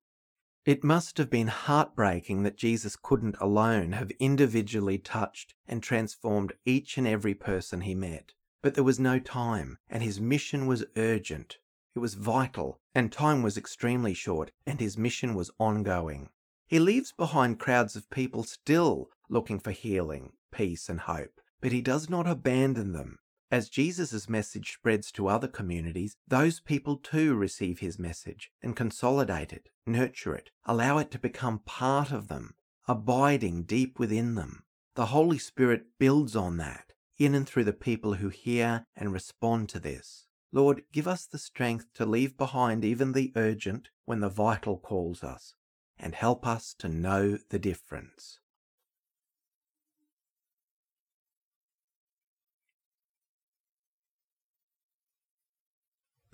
It 0.65 0.83
must 0.83 1.19
have 1.19 1.29
been 1.29 1.47
heartbreaking 1.47 2.41
that 2.43 2.57
Jesus 2.57 2.95
couldn't 2.95 3.37
alone 3.39 3.91
have 3.91 4.09
individually 4.19 4.97
touched 4.97 5.53
and 5.67 5.83
transformed 5.83 6.53
each 6.65 6.97
and 6.97 7.07
every 7.07 7.35
person 7.35 7.81
he 7.81 7.93
met. 7.93 8.33
But 8.63 8.73
there 8.73 8.83
was 8.83 8.99
no 8.99 9.19
time, 9.19 9.77
and 9.89 10.01
his 10.01 10.19
mission 10.19 10.65
was 10.65 10.85
urgent. 10.95 11.59
It 11.95 11.99
was 11.99 12.15
vital, 12.15 12.79
and 12.95 13.11
time 13.11 13.43
was 13.43 13.57
extremely 13.57 14.15
short, 14.15 14.51
and 14.65 14.79
his 14.79 14.97
mission 14.97 15.35
was 15.35 15.51
ongoing. 15.59 16.29
He 16.65 16.79
leaves 16.79 17.11
behind 17.11 17.59
crowds 17.59 17.95
of 17.95 18.09
people 18.09 18.43
still 18.43 19.11
looking 19.29 19.59
for 19.59 19.69
healing, 19.69 20.31
peace, 20.51 20.89
and 20.89 21.01
hope, 21.01 21.39
but 21.61 21.71
he 21.71 21.81
does 21.81 22.09
not 22.09 22.27
abandon 22.27 22.93
them. 22.93 23.19
As 23.51 23.69
Jesus' 23.69 24.27
message 24.27 24.73
spreads 24.73 25.11
to 25.11 25.27
other 25.27 25.47
communities, 25.47 26.17
those 26.27 26.59
people 26.59 26.97
too 26.97 27.35
receive 27.35 27.79
his 27.79 27.99
message 27.99 28.51
and 28.61 28.75
consolidate 28.75 29.53
it, 29.53 29.69
nurture 29.85 30.35
it, 30.35 30.49
allow 30.65 30.97
it 30.97 31.11
to 31.11 31.19
become 31.19 31.59
part 31.59 32.11
of 32.11 32.27
them, 32.27 32.55
abiding 32.87 33.63
deep 33.63 33.99
within 33.99 34.35
them. 34.35 34.63
The 34.95 35.07
Holy 35.07 35.37
Spirit 35.37 35.83
builds 35.99 36.35
on 36.35 36.57
that, 36.57 36.93
in 37.17 37.35
and 37.35 37.47
through 37.47 37.65
the 37.65 37.73
people 37.73 38.15
who 38.15 38.29
hear 38.29 38.86
and 38.95 39.13
respond 39.13 39.69
to 39.69 39.79
this. 39.79 40.27
Lord, 40.51 40.84
give 40.91 41.08
us 41.08 41.25
the 41.25 41.38
strength 41.38 41.93
to 41.95 42.05
leave 42.05 42.38
behind 42.38 42.84
even 42.84 43.12
the 43.12 43.31
urgent 43.36 43.89
when 44.05 44.21
the 44.21 44.29
vital 44.29 44.77
calls 44.77 45.23
us, 45.23 45.53
and 45.99 46.15
help 46.15 46.47
us 46.47 46.73
to 46.79 46.89
know 46.89 47.38
the 47.49 47.60
difference. 47.60 48.39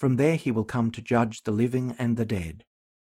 From 0.00 0.16
there 0.16 0.36
he 0.36 0.50
will 0.50 0.64
come 0.64 0.90
to 0.92 1.02
judge 1.02 1.42
the 1.42 1.50
living 1.50 1.94
and 1.98 2.16
the 2.16 2.24
dead. 2.24 2.64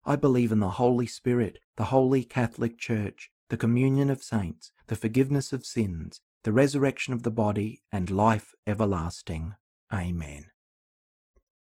I 0.04 0.16
believe 0.16 0.52
in 0.52 0.60
the 0.60 0.72
Holy 0.76 1.06
Spirit, 1.06 1.58
the 1.78 1.84
Holy 1.84 2.24
Catholic 2.24 2.76
Church, 2.76 3.30
the 3.48 3.56
communion 3.56 4.10
of 4.10 4.22
saints, 4.22 4.70
the 4.88 4.94
forgiveness 4.94 5.54
of 5.54 5.64
sins, 5.64 6.20
the 6.42 6.52
resurrection 6.52 7.14
of 7.14 7.22
the 7.22 7.30
body, 7.30 7.80
and 7.90 8.10
life 8.10 8.52
everlasting. 8.66 9.54
Amen. 9.90 10.50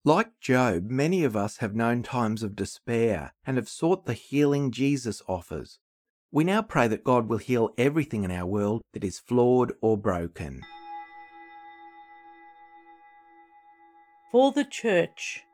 Like 0.04 0.40
Job, 0.40 0.90
many 0.90 1.22
of 1.22 1.36
us 1.36 1.58
have 1.58 1.76
known 1.76 2.02
times 2.02 2.42
of 2.42 2.56
despair 2.56 3.32
and 3.46 3.58
have 3.58 3.68
sought 3.68 4.06
the 4.06 4.12
healing 4.12 4.72
Jesus 4.72 5.22
offers. 5.28 5.78
We 6.32 6.42
now 6.42 6.62
pray 6.62 6.88
that 6.88 7.04
God 7.04 7.28
will 7.28 7.38
heal 7.38 7.72
everything 7.78 8.24
in 8.24 8.32
our 8.32 8.46
world 8.46 8.82
that 8.92 9.04
is 9.04 9.20
flawed 9.20 9.72
or 9.80 9.96
broken. 9.96 10.62
For 14.30 14.52
the 14.52 14.64
Church, 14.64 15.44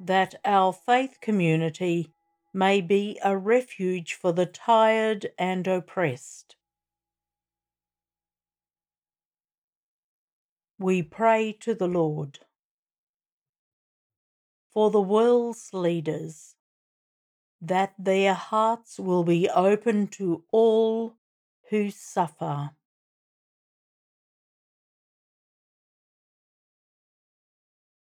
that 0.00 0.34
our 0.44 0.72
faith 0.72 1.18
community 1.20 2.12
may 2.52 2.80
be 2.80 3.18
a 3.22 3.36
refuge 3.36 4.14
for 4.14 4.32
the 4.32 4.46
tired 4.46 5.30
and 5.38 5.66
oppressed. 5.66 6.56
We 10.78 11.02
pray 11.02 11.52
to 11.60 11.74
the 11.74 11.86
Lord. 11.86 12.40
For 14.72 14.90
the 14.90 15.00
world's 15.00 15.70
leaders, 15.72 16.56
that 17.60 17.92
their 17.98 18.34
hearts 18.34 18.98
will 18.98 19.24
be 19.24 19.48
open 19.48 20.08
to 20.08 20.44
all 20.50 21.14
who 21.68 21.90
suffer. 21.90 22.70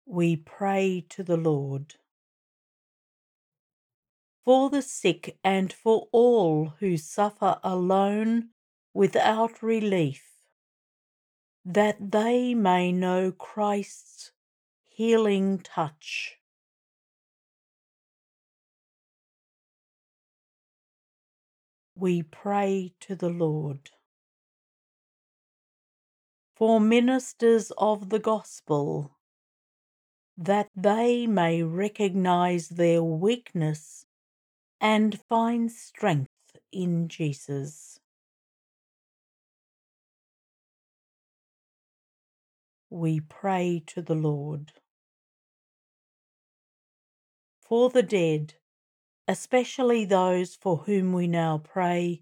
We 0.06 0.36
pray 0.36 1.06
to 1.10 1.24
the 1.24 1.38
Lord. 1.38 1.96
For 4.44 4.70
the 4.70 4.82
sick 4.82 5.38
and 5.44 5.74
for 5.74 6.08
all 6.12 6.74
who 6.80 6.98
suffer 6.98 7.60
alone 7.64 8.50
without 8.94 9.64
relief, 9.64 10.24
that 11.66 12.12
they 12.12 12.54
may 12.54 12.92
know 12.92 13.32
Christ's 13.32 14.32
healing 14.84 15.60
touch. 15.60 16.38
We 21.96 22.24
pray 22.24 22.94
to 23.02 23.16
the 23.16 23.30
Lord. 23.30 23.90
For 26.56 26.80
ministers 26.80 27.72
of 27.78 28.10
the 28.10 28.20
gospel, 28.20 29.15
that 30.38 30.68
they 30.76 31.26
may 31.28 31.64
recognize 31.64 32.70
their 32.70 33.02
weakness 33.02 34.06
and 34.82 35.20
find 35.30 35.72
strength 35.72 36.30
in 36.72 37.08
Jesus. 37.08 38.00
We 42.90 43.20
pray 43.20 43.84
to 43.88 44.02
the 44.02 44.16
Lord. 44.16 44.74
For 47.62 47.90
the 47.90 48.04
dead, 48.04 48.56
especially 49.28 50.06
those 50.06 50.56
for 50.56 50.78
whom 50.78 51.14
we 51.14 51.28
now 51.28 51.58
pray, 51.58 52.22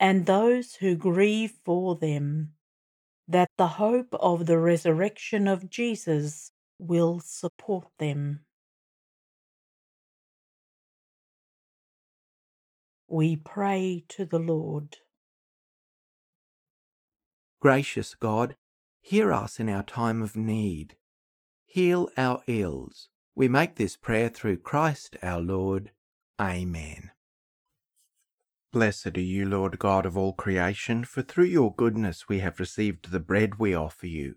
and 0.00 0.26
those 0.26 0.76
who 0.76 0.94
grieve 0.94 1.54
for 1.64 1.96
them, 1.96 2.54
that 3.28 3.48
the 3.58 3.66
hope 3.66 4.14
of 4.14 4.46
the 4.46 4.58
resurrection 4.58 5.48
of 5.48 5.68
Jesus 5.68 6.52
will 6.78 7.20
support 7.20 7.86
them. 7.98 8.40
We 13.08 13.36
pray 13.36 14.04
to 14.08 14.24
the 14.24 14.38
Lord. 14.38 14.96
Gracious 17.60 18.14
God, 18.14 18.56
hear 19.00 19.32
us 19.32 19.58
in 19.60 19.68
our 19.68 19.82
time 19.82 20.22
of 20.22 20.36
need. 20.36 20.96
Heal 21.66 22.08
our 22.16 22.42
ills. 22.46 23.08
We 23.34 23.48
make 23.48 23.76
this 23.76 23.96
prayer 23.96 24.28
through 24.28 24.58
Christ 24.58 25.16
our 25.22 25.40
Lord. 25.40 25.92
Amen. 26.40 27.10
Blessed 28.72 29.16
are 29.16 29.20
you, 29.20 29.46
Lord 29.46 29.78
God 29.78 30.04
of 30.04 30.16
all 30.16 30.32
creation, 30.32 31.04
for 31.04 31.22
through 31.22 31.44
your 31.44 31.74
goodness 31.74 32.28
we 32.28 32.40
have 32.40 32.60
received 32.60 33.10
the 33.10 33.20
bread 33.20 33.58
we 33.58 33.74
offer 33.74 34.06
you, 34.06 34.36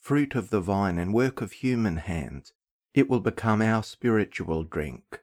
fruit 0.00 0.34
of 0.34 0.50
the 0.50 0.60
vine 0.60 0.98
and 0.98 1.14
work 1.14 1.40
of 1.40 1.52
human 1.52 1.98
hands. 1.98 2.52
It 2.94 3.08
will 3.08 3.20
become 3.20 3.62
our 3.62 3.82
spiritual 3.82 4.64
drink. 4.64 5.20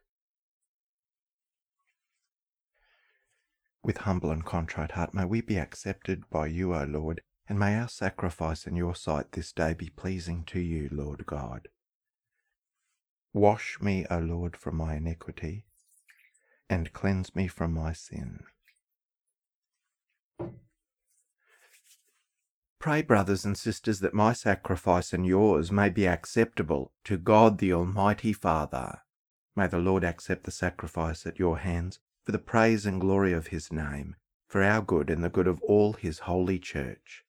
With 3.84 3.98
humble 4.00 4.32
and 4.32 4.46
contrite 4.46 4.92
heart 4.92 5.14
may 5.14 5.26
we 5.26 5.42
be 5.42 5.58
accepted 5.58 6.30
by 6.30 6.48
you, 6.48 6.74
O 6.76 6.84
Lord, 6.84 7.22
and 7.50 7.60
may 7.60 7.78
our 7.78 7.90
sacrifice 7.90 8.68
in 8.68 8.76
your 8.76 8.96
sight 8.96 9.32
this 9.32 9.52
day 9.52 9.74
be 9.74 9.90
pleasing 9.90 10.44
to 10.46 10.60
you, 10.60 10.90
Lord 10.92 11.26
God. 11.26 11.68
Wash 13.34 13.80
me, 13.82 14.06
O 14.10 14.20
Lord, 14.20 14.56
from 14.56 14.78
my 14.78 14.96
iniquity, 14.96 15.66
and 16.70 16.94
cleanse 16.94 17.36
me 17.36 17.48
from 17.48 17.74
my 17.74 17.94
sin. 17.94 18.42
Pray, 22.88 23.02
brothers 23.02 23.44
and 23.44 23.58
sisters, 23.58 24.00
that 24.00 24.14
my 24.14 24.32
sacrifice 24.32 25.12
and 25.12 25.26
yours 25.26 25.74
may 25.74 25.90
be 25.90 26.08
acceptable 26.08 26.94
to 27.04 27.18
God 27.18 27.58
the 27.58 27.74
Almighty 27.74 28.32
Father. 28.32 29.02
May 29.58 29.68
the 29.68 29.78
Lord 29.78 30.06
accept 30.06 30.46
the 30.46 30.52
sacrifice 30.52 31.26
at 31.26 31.38
your 31.38 31.58
hands 31.58 32.00
for 32.24 32.32
the 32.32 32.40
praise 32.40 32.86
and 32.86 33.02
glory 33.02 33.34
of 33.34 33.48
his 33.48 33.74
name, 33.74 34.16
for 34.48 34.64
our 34.64 34.82
good 34.82 35.10
and 35.10 35.22
the 35.22 35.28
good 35.28 35.48
of 35.48 35.62
all 35.64 35.92
his 35.92 36.20
holy 36.20 36.60
church. 36.60 37.26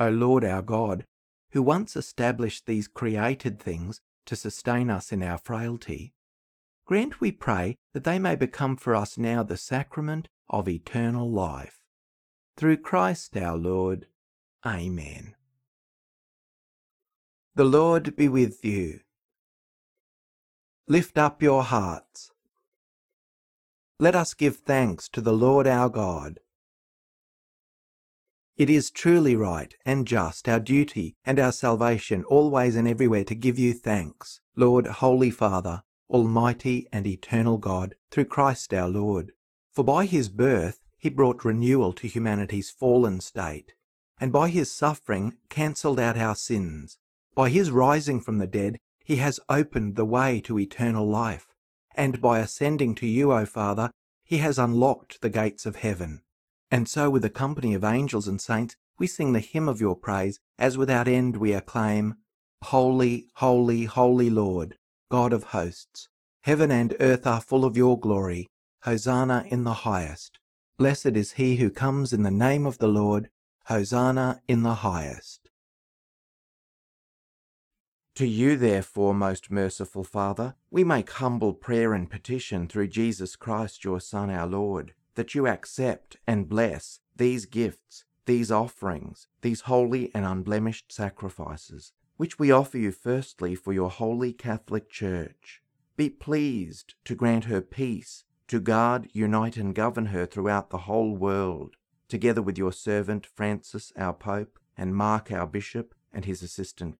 O 0.00 0.08
Lord 0.08 0.42
our 0.42 0.62
God, 0.62 1.04
who 1.50 1.62
once 1.62 1.96
established 1.96 2.64
these 2.64 2.88
created 2.88 3.60
things 3.60 4.00
to 4.24 4.36
sustain 4.36 4.88
us 4.88 5.12
in 5.12 5.22
our 5.22 5.36
frailty, 5.36 6.14
grant, 6.86 7.20
we 7.20 7.30
pray, 7.30 7.76
that 7.92 8.04
they 8.04 8.18
may 8.18 8.36
become 8.36 8.78
for 8.78 8.96
us 8.96 9.18
now 9.18 9.42
the 9.42 9.58
sacrament 9.58 10.28
of 10.48 10.66
eternal 10.66 11.30
life. 11.30 11.83
Through 12.56 12.78
Christ 12.78 13.36
our 13.36 13.56
Lord. 13.56 14.06
Amen. 14.64 15.34
The 17.56 17.64
Lord 17.64 18.14
be 18.16 18.28
with 18.28 18.64
you. 18.64 19.00
Lift 20.86 21.18
up 21.18 21.42
your 21.42 21.64
hearts. 21.64 22.30
Let 23.98 24.14
us 24.14 24.34
give 24.34 24.56
thanks 24.56 25.08
to 25.10 25.20
the 25.20 25.32
Lord 25.32 25.66
our 25.66 25.88
God. 25.88 26.40
It 28.56 28.70
is 28.70 28.92
truly 28.92 29.34
right 29.34 29.74
and 29.84 30.06
just, 30.06 30.48
our 30.48 30.60
duty 30.60 31.16
and 31.24 31.40
our 31.40 31.50
salvation, 31.50 32.22
always 32.24 32.76
and 32.76 32.86
everywhere 32.86 33.24
to 33.24 33.34
give 33.34 33.58
you 33.58 33.72
thanks, 33.72 34.40
Lord, 34.54 34.86
Holy 34.86 35.30
Father, 35.30 35.82
Almighty 36.08 36.86
and 36.92 37.04
eternal 37.04 37.58
God, 37.58 37.96
through 38.12 38.26
Christ 38.26 38.72
our 38.72 38.88
Lord. 38.88 39.32
For 39.72 39.82
by 39.82 40.06
his 40.06 40.28
birth 40.28 40.83
he 41.04 41.10
brought 41.10 41.44
renewal 41.44 41.92
to 41.92 42.08
humanity's 42.08 42.70
fallen 42.70 43.20
state, 43.20 43.74
and 44.18 44.32
by 44.32 44.48
his 44.48 44.72
suffering 44.72 45.36
cancelled 45.50 46.00
out 46.00 46.16
our 46.16 46.34
sins. 46.34 46.96
By 47.34 47.50
his 47.50 47.70
rising 47.70 48.22
from 48.22 48.38
the 48.38 48.46
dead, 48.46 48.78
he 49.04 49.16
has 49.16 49.38
opened 49.50 49.96
the 49.96 50.06
way 50.06 50.40
to 50.46 50.58
eternal 50.58 51.06
life, 51.06 51.48
and 51.94 52.22
by 52.22 52.38
ascending 52.38 52.94
to 52.94 53.06
you, 53.06 53.34
O 53.34 53.44
Father, 53.44 53.90
he 54.24 54.38
has 54.38 54.58
unlocked 54.58 55.20
the 55.20 55.28
gates 55.28 55.66
of 55.66 55.76
heaven. 55.76 56.22
And 56.70 56.88
so, 56.88 57.10
with 57.10 57.22
a 57.22 57.28
company 57.28 57.74
of 57.74 57.84
angels 57.84 58.26
and 58.26 58.40
saints, 58.40 58.74
we 58.98 59.06
sing 59.06 59.34
the 59.34 59.40
hymn 59.40 59.68
of 59.68 59.82
your 59.82 59.96
praise, 59.96 60.40
as 60.58 60.78
without 60.78 61.06
end 61.06 61.36
we 61.36 61.52
acclaim, 61.52 62.14
Holy, 62.62 63.26
holy, 63.34 63.84
holy 63.84 64.30
Lord, 64.30 64.78
God 65.10 65.34
of 65.34 65.44
hosts, 65.52 66.08
heaven 66.44 66.70
and 66.70 66.96
earth 66.98 67.26
are 67.26 67.42
full 67.42 67.66
of 67.66 67.76
your 67.76 68.00
glory. 68.00 68.48
Hosanna 68.84 69.44
in 69.48 69.64
the 69.64 69.74
highest. 69.84 70.38
Blessed 70.76 71.16
is 71.16 71.32
he 71.32 71.56
who 71.56 71.70
comes 71.70 72.12
in 72.12 72.24
the 72.24 72.32
name 72.32 72.66
of 72.66 72.78
the 72.78 72.88
Lord. 72.88 73.30
Hosanna 73.66 74.42
in 74.48 74.62
the 74.62 74.74
highest. 74.74 75.48
To 78.16 78.26
you, 78.26 78.56
therefore, 78.56 79.14
most 79.14 79.50
merciful 79.50 80.04
Father, 80.04 80.56
we 80.70 80.84
make 80.84 81.10
humble 81.10 81.54
prayer 81.54 81.94
and 81.94 82.10
petition 82.10 82.68
through 82.68 82.88
Jesus 82.88 83.36
Christ, 83.36 83.84
your 83.84 84.00
Son, 84.00 84.30
our 84.30 84.46
Lord, 84.46 84.94
that 85.14 85.34
you 85.34 85.46
accept 85.46 86.16
and 86.26 86.48
bless 86.48 87.00
these 87.16 87.46
gifts, 87.46 88.04
these 88.26 88.50
offerings, 88.50 89.28
these 89.42 89.62
holy 89.62 90.10
and 90.14 90.26
unblemished 90.26 90.92
sacrifices, 90.92 91.92
which 92.16 92.38
we 92.38 92.50
offer 92.50 92.78
you 92.78 92.90
firstly 92.90 93.54
for 93.54 93.72
your 93.72 93.90
holy 93.90 94.32
Catholic 94.32 94.90
Church. 94.90 95.62
Be 95.96 96.10
pleased 96.10 96.94
to 97.04 97.14
grant 97.14 97.44
her 97.44 97.60
peace, 97.60 98.24
to 98.48 98.60
guard, 98.60 99.08
unite, 99.12 99.56
and 99.56 99.74
govern 99.74 100.06
her 100.06 100.26
throughout 100.26 100.70
the 100.70 100.78
whole 100.78 101.16
world, 101.16 101.76
together 102.08 102.42
with 102.42 102.58
your 102.58 102.72
servant 102.72 103.26
Francis, 103.26 103.92
our 103.96 104.12
Pope, 104.12 104.58
and 104.76 104.94
Mark, 104.94 105.30
our 105.32 105.46
Bishop, 105.46 105.94
and 106.12 106.24
his 106.24 106.42
assistant, 106.42 106.96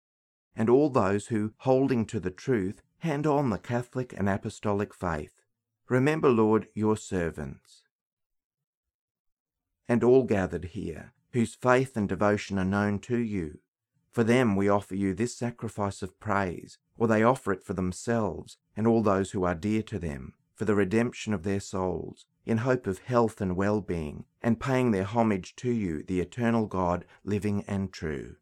and 0.56 0.70
all 0.70 0.88
those 0.88 1.26
who, 1.26 1.52
holding 1.58 2.06
to 2.06 2.20
the 2.20 2.30
truth, 2.30 2.82
hand 2.98 3.26
on 3.26 3.50
the 3.50 3.58
Catholic 3.58 4.14
and 4.16 4.28
Apostolic 4.28 4.94
faith. 4.94 5.42
Remember, 5.88 6.30
Lord, 6.30 6.68
your 6.74 6.96
servants. 6.96 7.82
And 9.86 10.02
all 10.02 10.22
gathered 10.22 10.66
here, 10.66 11.12
whose 11.32 11.54
faith 11.54 11.96
and 11.96 12.08
devotion 12.08 12.58
are 12.58 12.64
known 12.64 12.98
to 13.00 13.18
you. 13.18 13.58
For 14.10 14.24
them 14.24 14.56
we 14.56 14.68
offer 14.68 14.94
you 14.94 15.12
this 15.12 15.36
sacrifice 15.36 16.00
of 16.00 16.18
praise, 16.18 16.78
or 16.96 17.08
they 17.08 17.22
offer 17.22 17.52
it 17.52 17.62
for 17.62 17.74
themselves 17.74 18.56
and 18.76 18.86
all 18.86 19.02
those 19.02 19.32
who 19.32 19.44
are 19.44 19.54
dear 19.54 19.82
to 19.82 19.98
them, 19.98 20.34
for 20.54 20.64
the 20.64 20.74
redemption 20.74 21.34
of 21.34 21.42
their 21.42 21.60
souls, 21.60 22.26
in 22.46 22.58
hope 22.58 22.86
of 22.86 22.98
health 22.98 23.40
and 23.40 23.56
well 23.56 23.80
being, 23.80 24.24
and 24.42 24.60
paying 24.60 24.90
their 24.90 25.04
homage 25.04 25.56
to 25.56 25.70
you, 25.70 26.02
the 26.02 26.20
eternal 26.20 26.66
God, 26.66 27.04
living 27.24 27.64
and 27.66 27.92
true. 27.92 28.36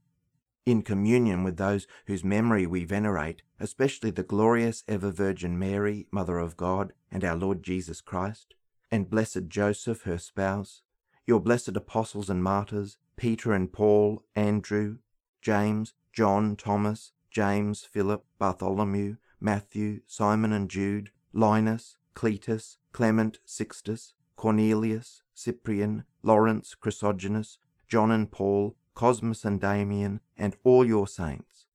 In 0.64 0.82
communion 0.82 1.42
with 1.42 1.56
those 1.56 1.86
whose 2.06 2.22
memory 2.22 2.66
we 2.66 2.84
venerate, 2.84 3.42
especially 3.58 4.10
the 4.10 4.22
glorious 4.22 4.84
ever 4.86 5.10
Virgin 5.10 5.58
Mary, 5.58 6.06
Mother 6.10 6.38
of 6.38 6.56
God, 6.56 6.92
and 7.10 7.24
our 7.24 7.34
Lord 7.34 7.62
Jesus 7.62 8.00
Christ, 8.00 8.54
and 8.90 9.10
blessed 9.10 9.48
Joseph, 9.48 10.02
her 10.02 10.18
spouse, 10.18 10.82
your 11.26 11.40
blessed 11.40 11.76
apostles 11.76 12.28
and 12.28 12.42
martyrs, 12.44 12.98
Peter 13.16 13.52
and 13.52 13.72
Paul, 13.72 14.24
Andrew, 14.36 14.98
James, 15.40 15.94
John, 16.12 16.56
Thomas, 16.56 17.12
James, 17.30 17.82
Philip, 17.82 18.24
Bartholomew, 18.38 19.16
Matthew, 19.40 20.00
Simon 20.06 20.52
and 20.52 20.68
Jude, 20.68 21.10
Linus, 21.32 21.96
Cletus, 22.14 22.76
Clement, 22.92 23.38
Sixtus, 23.44 24.14
Cornelius, 24.36 25.22
Cyprian, 25.34 26.04
Lawrence, 26.22 26.74
Chrysogonus, 26.74 27.58
John 27.88 28.10
and 28.10 28.30
Paul, 28.30 28.76
Cosmas 28.94 29.44
and 29.44 29.60
Damian, 29.60 30.20
and 30.36 30.56
all 30.64 30.84
your 30.84 31.06
saints. 31.06 31.66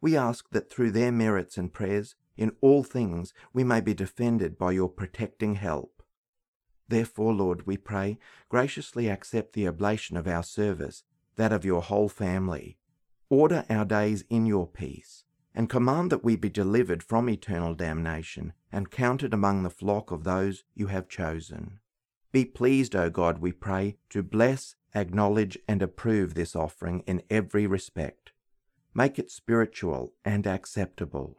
We 0.00 0.16
ask 0.16 0.50
that 0.50 0.70
through 0.70 0.90
their 0.92 1.12
merits 1.12 1.56
and 1.56 1.72
prayers, 1.72 2.14
in 2.36 2.52
all 2.60 2.82
things 2.82 3.32
we 3.52 3.64
may 3.64 3.80
be 3.80 3.94
defended 3.94 4.58
by 4.58 4.72
your 4.72 4.88
protecting 4.88 5.54
help. 5.54 6.02
Therefore, 6.88 7.32
Lord, 7.32 7.66
we 7.66 7.76
pray, 7.76 8.18
graciously 8.48 9.08
accept 9.08 9.52
the 9.52 9.66
oblation 9.66 10.16
of 10.16 10.26
our 10.26 10.42
service, 10.42 11.04
that 11.36 11.52
of 11.52 11.64
your 11.64 11.82
whole 11.82 12.08
family. 12.08 12.76
Order 13.30 13.64
our 13.70 13.84
days 13.84 14.24
in 14.28 14.46
your 14.46 14.66
peace, 14.66 15.23
and 15.54 15.68
command 15.68 16.10
that 16.10 16.24
we 16.24 16.36
be 16.36 16.48
delivered 16.48 17.02
from 17.02 17.28
eternal 17.28 17.74
damnation 17.74 18.52
and 18.72 18.90
counted 18.90 19.32
among 19.32 19.62
the 19.62 19.70
flock 19.70 20.10
of 20.10 20.24
those 20.24 20.64
you 20.74 20.88
have 20.88 21.08
chosen. 21.08 21.78
Be 22.32 22.44
pleased, 22.44 22.96
O 22.96 23.10
God, 23.10 23.38
we 23.38 23.52
pray, 23.52 23.96
to 24.10 24.22
bless, 24.22 24.74
acknowledge, 24.94 25.56
and 25.68 25.80
approve 25.80 26.34
this 26.34 26.56
offering 26.56 27.04
in 27.06 27.22
every 27.30 27.66
respect. 27.66 28.32
Make 28.92 29.18
it 29.18 29.30
spiritual 29.30 30.12
and 30.24 30.46
acceptable, 30.46 31.38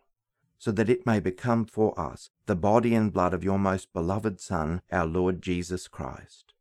so 0.58 0.72
that 0.72 0.90
it 0.90 1.06
may 1.06 1.20
become 1.20 1.66
for 1.66 2.00
us 2.00 2.30
the 2.46 2.56
body 2.56 2.96
and 2.96 3.12
blood 3.12 3.34
of 3.34 3.44
your 3.44 3.60
most 3.60 3.92
beloved 3.92 4.40
Son, 4.40 4.82
our 4.92 5.06
Lord 5.06 5.42
Jesus 5.42 5.90
Christ. 5.90 6.54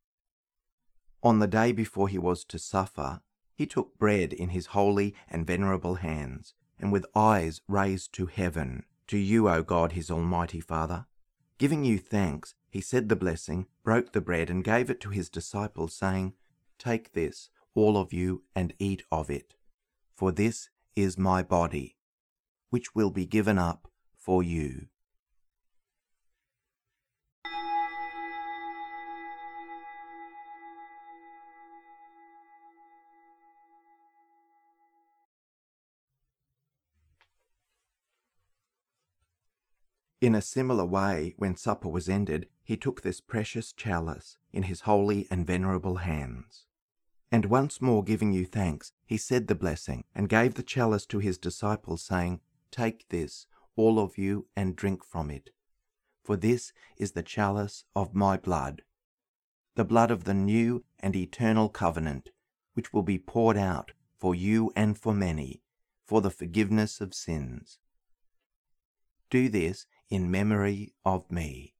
On 1.23 1.39
the 1.39 1.47
day 1.47 1.71
before 1.71 2.09
he 2.09 2.19
was 2.19 2.45
to 2.47 2.59
suffer, 2.59 3.21
he 3.55 3.67
took 3.67 3.97
bread 3.97 4.33
in 4.33 4.49
his 4.49 4.67
holy 4.67 5.15
and 5.29 5.47
venerable 5.47 5.97
hands, 5.97 6.55
and 6.79 6.93
with 6.93 7.07
eyes 7.15 7.61
raised 7.69 8.13
to 8.15 8.27
heaven, 8.27 8.85
to 9.07 9.19
you, 9.19 9.49
O 9.49 9.63
God, 9.63 9.93
his 9.93 10.11
Almighty 10.11 10.61
Father, 10.61 11.07
Giving 11.57 11.85
you 11.85 11.99
thanks, 11.99 12.55
he 12.69 12.81
said 12.81 13.09
the 13.09 13.17
blessing, 13.17 13.67
broke 13.85 14.13
the 14.13 14.21
bread, 14.21 14.51
and 14.51 14.65
gave 14.65 14.91
it 14.91 15.01
to 15.03 15.11
his 15.11 15.29
disciples, 15.29 15.95
saying, 15.95 16.35
Take 16.79 17.13
this, 17.13 17.49
all 17.75 17.97
of 17.97 18.13
you, 18.13 18.43
and 18.55 18.75
eat 18.79 19.05
of 19.13 19.31
it, 19.31 19.55
for 20.15 20.33
this 20.33 20.69
is 20.97 21.17
my 21.17 21.43
body, 21.43 21.97
which 22.71 22.95
will 22.95 23.11
be 23.11 23.25
given 23.25 23.57
up 23.57 23.89
for 24.17 24.43
you. 24.43 24.89
In 40.25 40.35
a 40.35 40.41
similar 40.41 40.87
way, 40.87 41.35
when 41.37 41.55
supper 41.55 41.87
was 41.87 42.09
ended, 42.09 42.49
he 42.63 42.79
took 42.79 43.03
this 43.03 43.21
precious 43.21 43.75
chalice 43.75 44.39
in 44.55 44.63
his 44.63 44.81
holy 44.89 45.29
and 45.31 45.47
venerable 45.47 45.97
hands. 45.97 46.65
And 47.31 47.45
once 47.45 47.83
more 47.83 48.03
giving 48.03 48.33
you 48.33 48.47
thanks, 48.47 48.93
he 49.05 49.19
said 49.19 49.49
the 49.49 49.55
blessing, 49.55 50.05
and 50.15 50.27
gave 50.31 50.55
the 50.55 50.63
chalice 50.63 51.05
to 51.09 51.19
his 51.19 51.37
disciples, 51.37 52.03
saying, 52.03 52.41
Take 52.71 53.07
this, 53.11 53.47
all 53.77 53.99
of 53.99 54.17
you, 54.17 54.47
and 54.57 54.75
drink 54.75 55.05
from 55.05 55.31
it. 55.31 55.51
For 56.23 56.39
this 56.39 56.73
is 56.97 57.13
the 57.13 57.23
chalice 57.23 57.85
of 57.95 58.15
my 58.15 58.39
blood, 58.39 58.81
the 59.75 59.85
blood 59.85 60.11
of 60.11 60.25
the 60.25 60.33
new 60.33 60.87
and 61.01 61.15
eternal 61.15 61.69
covenant, 61.69 62.31
which 62.73 62.95
will 62.95 63.03
be 63.03 63.19
poured 63.19 63.59
out 63.59 63.93
for 64.17 64.35
you 64.35 64.73
and 64.75 64.97
for 64.97 65.13
many, 65.13 65.61
for 66.07 66.23
the 66.23 66.31
forgiveness 66.31 67.03
of 67.03 67.13
sins. 67.13 67.79
Do 69.29 69.49
this 69.49 69.87
in 70.11 70.31
memory 70.31 70.93
of 71.05 71.31
me. 71.31 71.75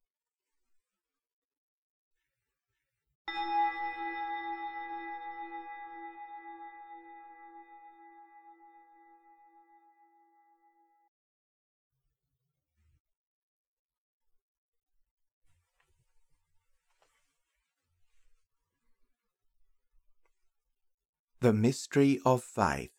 The 21.41 21.53
mystery 21.53 22.19
of 22.25 22.43
faith. 22.43 22.89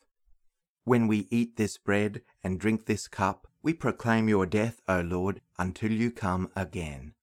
When 0.85 1.09
we 1.09 1.27
eat 1.33 1.57
this 1.57 1.79
bread 1.79 2.23
and 2.45 2.61
drink 2.61 2.87
this 2.87 3.09
cup, 3.09 3.49
we 3.67 3.75
proclaim 3.75 4.29
your 4.29 4.47
death, 4.47 4.81
O 4.87 5.01
Lord, 5.01 5.41
until 5.59 5.91
you 5.91 6.13
come 6.13 6.49
again. 6.55 7.15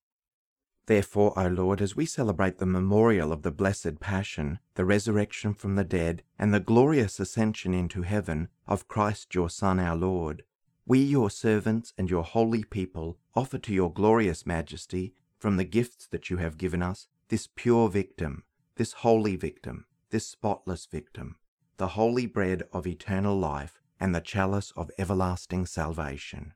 Therefore, 0.87 1.31
O 1.39 1.47
Lord, 1.47 1.81
as 1.81 1.95
we 1.95 2.05
celebrate 2.05 2.57
the 2.57 2.65
memorial 2.65 3.31
of 3.31 3.43
the 3.43 3.51
blessed 3.51 4.01
Passion, 4.01 4.59
the 4.75 4.83
resurrection 4.83 5.53
from 5.53 5.75
the 5.75 5.85
dead, 5.85 6.21
and 6.37 6.53
the 6.53 6.59
glorious 6.59 7.17
ascension 7.17 7.73
into 7.73 8.01
heaven 8.01 8.49
of 8.67 8.89
Christ 8.89 9.33
your 9.33 9.49
Son, 9.49 9.79
our 9.79 9.95
Lord, 9.95 10.43
we, 10.85 10.99
your 10.99 11.29
servants 11.29 11.93
and 11.97 12.09
your 12.09 12.25
holy 12.25 12.65
people, 12.65 13.17
offer 13.33 13.57
to 13.59 13.73
your 13.73 13.93
glorious 13.93 14.45
majesty, 14.45 15.13
from 15.39 15.55
the 15.55 15.63
gifts 15.63 16.07
that 16.07 16.29
you 16.29 16.35
have 16.35 16.57
given 16.57 16.83
us, 16.83 17.07
this 17.29 17.47
pure 17.55 17.87
victim, 17.87 18.43
this 18.75 18.91
holy 18.91 19.37
victim, 19.37 19.85
this 20.09 20.27
spotless 20.27 20.87
victim, 20.87 21.37
the 21.77 21.95
holy 21.95 22.25
bread 22.25 22.63
of 22.73 22.85
eternal 22.85 23.39
life, 23.39 23.79
and 23.99 24.13
the 24.13 24.21
chalice 24.21 24.71
of 24.75 24.91
everlasting 24.97 25.65
salvation. 25.65 26.53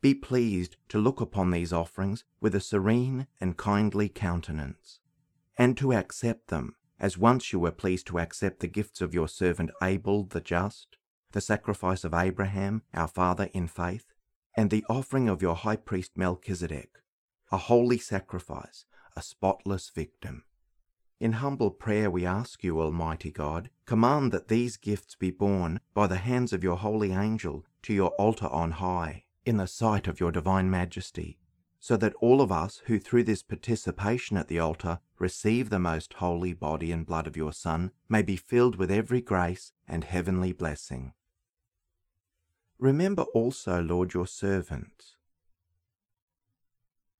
Be 0.00 0.14
pleased 0.14 0.76
to 0.88 0.98
look 0.98 1.20
upon 1.20 1.50
these 1.50 1.72
offerings 1.72 2.24
with 2.40 2.54
a 2.54 2.60
serene 2.60 3.26
and 3.40 3.56
kindly 3.56 4.08
countenance, 4.08 4.98
and 5.58 5.76
to 5.76 5.92
accept 5.92 6.48
them, 6.48 6.74
as 6.98 7.18
once 7.18 7.52
you 7.52 7.58
were 7.58 7.70
pleased 7.70 8.06
to 8.06 8.18
accept 8.18 8.60
the 8.60 8.66
gifts 8.66 9.00
of 9.00 9.12
your 9.12 9.28
servant 9.28 9.70
Abel 9.82 10.24
the 10.24 10.40
just, 10.40 10.96
the 11.32 11.40
sacrifice 11.40 12.02
of 12.04 12.14
Abraham, 12.14 12.82
our 12.94 13.08
father 13.08 13.50
in 13.52 13.68
faith, 13.68 14.06
and 14.56 14.70
the 14.70 14.84
offering 14.88 15.28
of 15.28 15.42
your 15.42 15.54
high 15.54 15.76
priest 15.76 16.12
Melchizedek, 16.16 16.90
a 17.52 17.56
holy 17.56 17.98
sacrifice, 17.98 18.84
a 19.16 19.22
spotless 19.22 19.90
victim. 19.90 20.44
In 21.20 21.32
humble 21.32 21.70
prayer 21.70 22.10
we 22.10 22.24
ask 22.24 22.64
you, 22.64 22.80
Almighty 22.80 23.30
God, 23.30 23.68
command 23.84 24.32
that 24.32 24.48
these 24.48 24.78
gifts 24.78 25.14
be 25.14 25.30
borne 25.30 25.78
by 25.92 26.06
the 26.06 26.16
hands 26.16 26.50
of 26.54 26.64
your 26.64 26.78
holy 26.78 27.12
angel 27.12 27.66
to 27.82 27.92
your 27.92 28.08
altar 28.12 28.46
on 28.46 28.70
high, 28.70 29.24
in 29.44 29.58
the 29.58 29.66
sight 29.66 30.08
of 30.08 30.18
your 30.18 30.32
divine 30.32 30.70
majesty, 30.70 31.36
so 31.78 31.98
that 31.98 32.14
all 32.22 32.40
of 32.40 32.50
us 32.50 32.80
who 32.86 32.98
through 32.98 33.24
this 33.24 33.42
participation 33.42 34.38
at 34.38 34.48
the 34.48 34.58
altar 34.58 34.98
receive 35.18 35.68
the 35.68 35.78
most 35.78 36.14
holy 36.14 36.54
body 36.54 36.90
and 36.90 37.04
blood 37.04 37.26
of 37.26 37.36
your 37.36 37.52
Son 37.52 37.90
may 38.08 38.22
be 38.22 38.36
filled 38.36 38.76
with 38.76 38.90
every 38.90 39.20
grace 39.20 39.72
and 39.86 40.04
heavenly 40.04 40.52
blessing. 40.52 41.12
Remember 42.78 43.24
also, 43.34 43.82
Lord, 43.82 44.14
your 44.14 44.26
servants, 44.26 45.16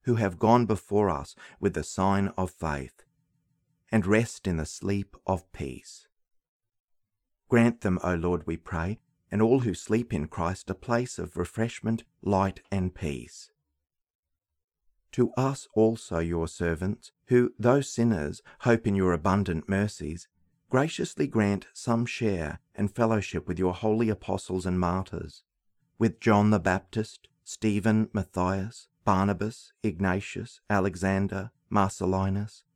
who 0.05 0.15
have 0.15 0.39
gone 0.39 0.65
before 0.65 1.11
us 1.11 1.35
with 1.59 1.75
the 1.75 1.83
sign 1.83 2.33
of 2.35 2.49
faith 2.49 3.03
and 3.91 4.05
rest 4.05 4.47
in 4.47 4.57
the 4.57 4.65
sleep 4.65 5.15
of 5.27 5.51
peace. 5.51 6.07
Grant 7.49 7.81
them, 7.81 7.99
O 8.03 8.15
Lord, 8.15 8.47
we 8.47 8.55
pray, 8.55 8.99
and 9.29 9.41
all 9.41 9.59
who 9.59 9.73
sleep 9.73 10.13
in 10.13 10.27
Christ 10.27 10.69
a 10.69 10.73
place 10.73 11.19
of 11.19 11.35
refreshment, 11.35 12.03
light, 12.21 12.61
and 12.71 12.95
peace. 12.95 13.51
To 15.13 15.31
us 15.33 15.67
also, 15.73 16.19
your 16.19 16.47
servants, 16.47 17.11
who, 17.27 17.53
though 17.59 17.81
sinners, 17.81 18.41
hope 18.59 18.87
in 18.87 18.95
your 18.95 19.11
abundant 19.11 19.67
mercies, 19.67 20.29
graciously 20.69 21.27
grant 21.27 21.67
some 21.73 22.05
share 22.05 22.59
and 22.75 22.95
fellowship 22.95 23.47
with 23.47 23.59
your 23.59 23.73
holy 23.73 24.07
apostles 24.07 24.65
and 24.65 24.79
martyrs, 24.79 25.43
with 25.99 26.21
John 26.21 26.49
the 26.49 26.59
Baptist, 26.59 27.27
Stephen, 27.43 28.09
Matthias, 28.13 28.87
Barnabas, 29.03 29.73
Ignatius, 29.83 30.61
Alexander, 30.69 31.51
Marcellinus, 31.69 32.63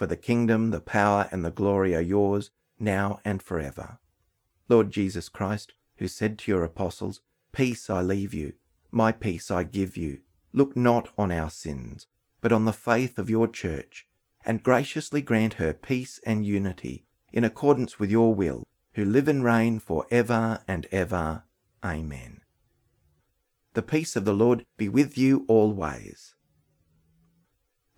For 0.00 0.06
the 0.06 0.16
kingdom, 0.16 0.70
the 0.70 0.80
power, 0.80 1.28
and 1.30 1.44
the 1.44 1.50
glory 1.50 1.94
are 1.94 2.00
yours, 2.00 2.50
now 2.78 3.20
and 3.22 3.42
forever. 3.42 3.98
Lord 4.66 4.90
Jesus 4.90 5.28
Christ, 5.28 5.74
who 5.98 6.08
said 6.08 6.38
to 6.38 6.50
your 6.50 6.64
apostles, 6.64 7.20
Peace 7.52 7.90
I 7.90 8.00
leave 8.00 8.32
you, 8.32 8.54
my 8.90 9.12
peace 9.12 9.50
I 9.50 9.62
give 9.62 9.98
you, 9.98 10.20
look 10.54 10.74
not 10.74 11.10
on 11.18 11.30
our 11.30 11.50
sins, 11.50 12.06
but 12.40 12.50
on 12.50 12.64
the 12.64 12.72
faith 12.72 13.18
of 13.18 13.28
your 13.28 13.46
church, 13.46 14.06
and 14.42 14.62
graciously 14.62 15.20
grant 15.20 15.60
her 15.60 15.74
peace 15.74 16.18
and 16.24 16.46
unity 16.46 17.04
in 17.30 17.44
accordance 17.44 17.98
with 17.98 18.10
your 18.10 18.34
will, 18.34 18.66
who 18.94 19.04
live 19.04 19.28
and 19.28 19.44
reign 19.44 19.78
for 19.78 20.06
ever 20.10 20.62
and 20.66 20.86
ever. 20.90 21.42
Amen. 21.84 22.40
The 23.74 23.82
peace 23.82 24.16
of 24.16 24.24
the 24.24 24.32
Lord 24.32 24.64
be 24.78 24.88
with 24.88 25.18
you 25.18 25.44
always. 25.46 26.36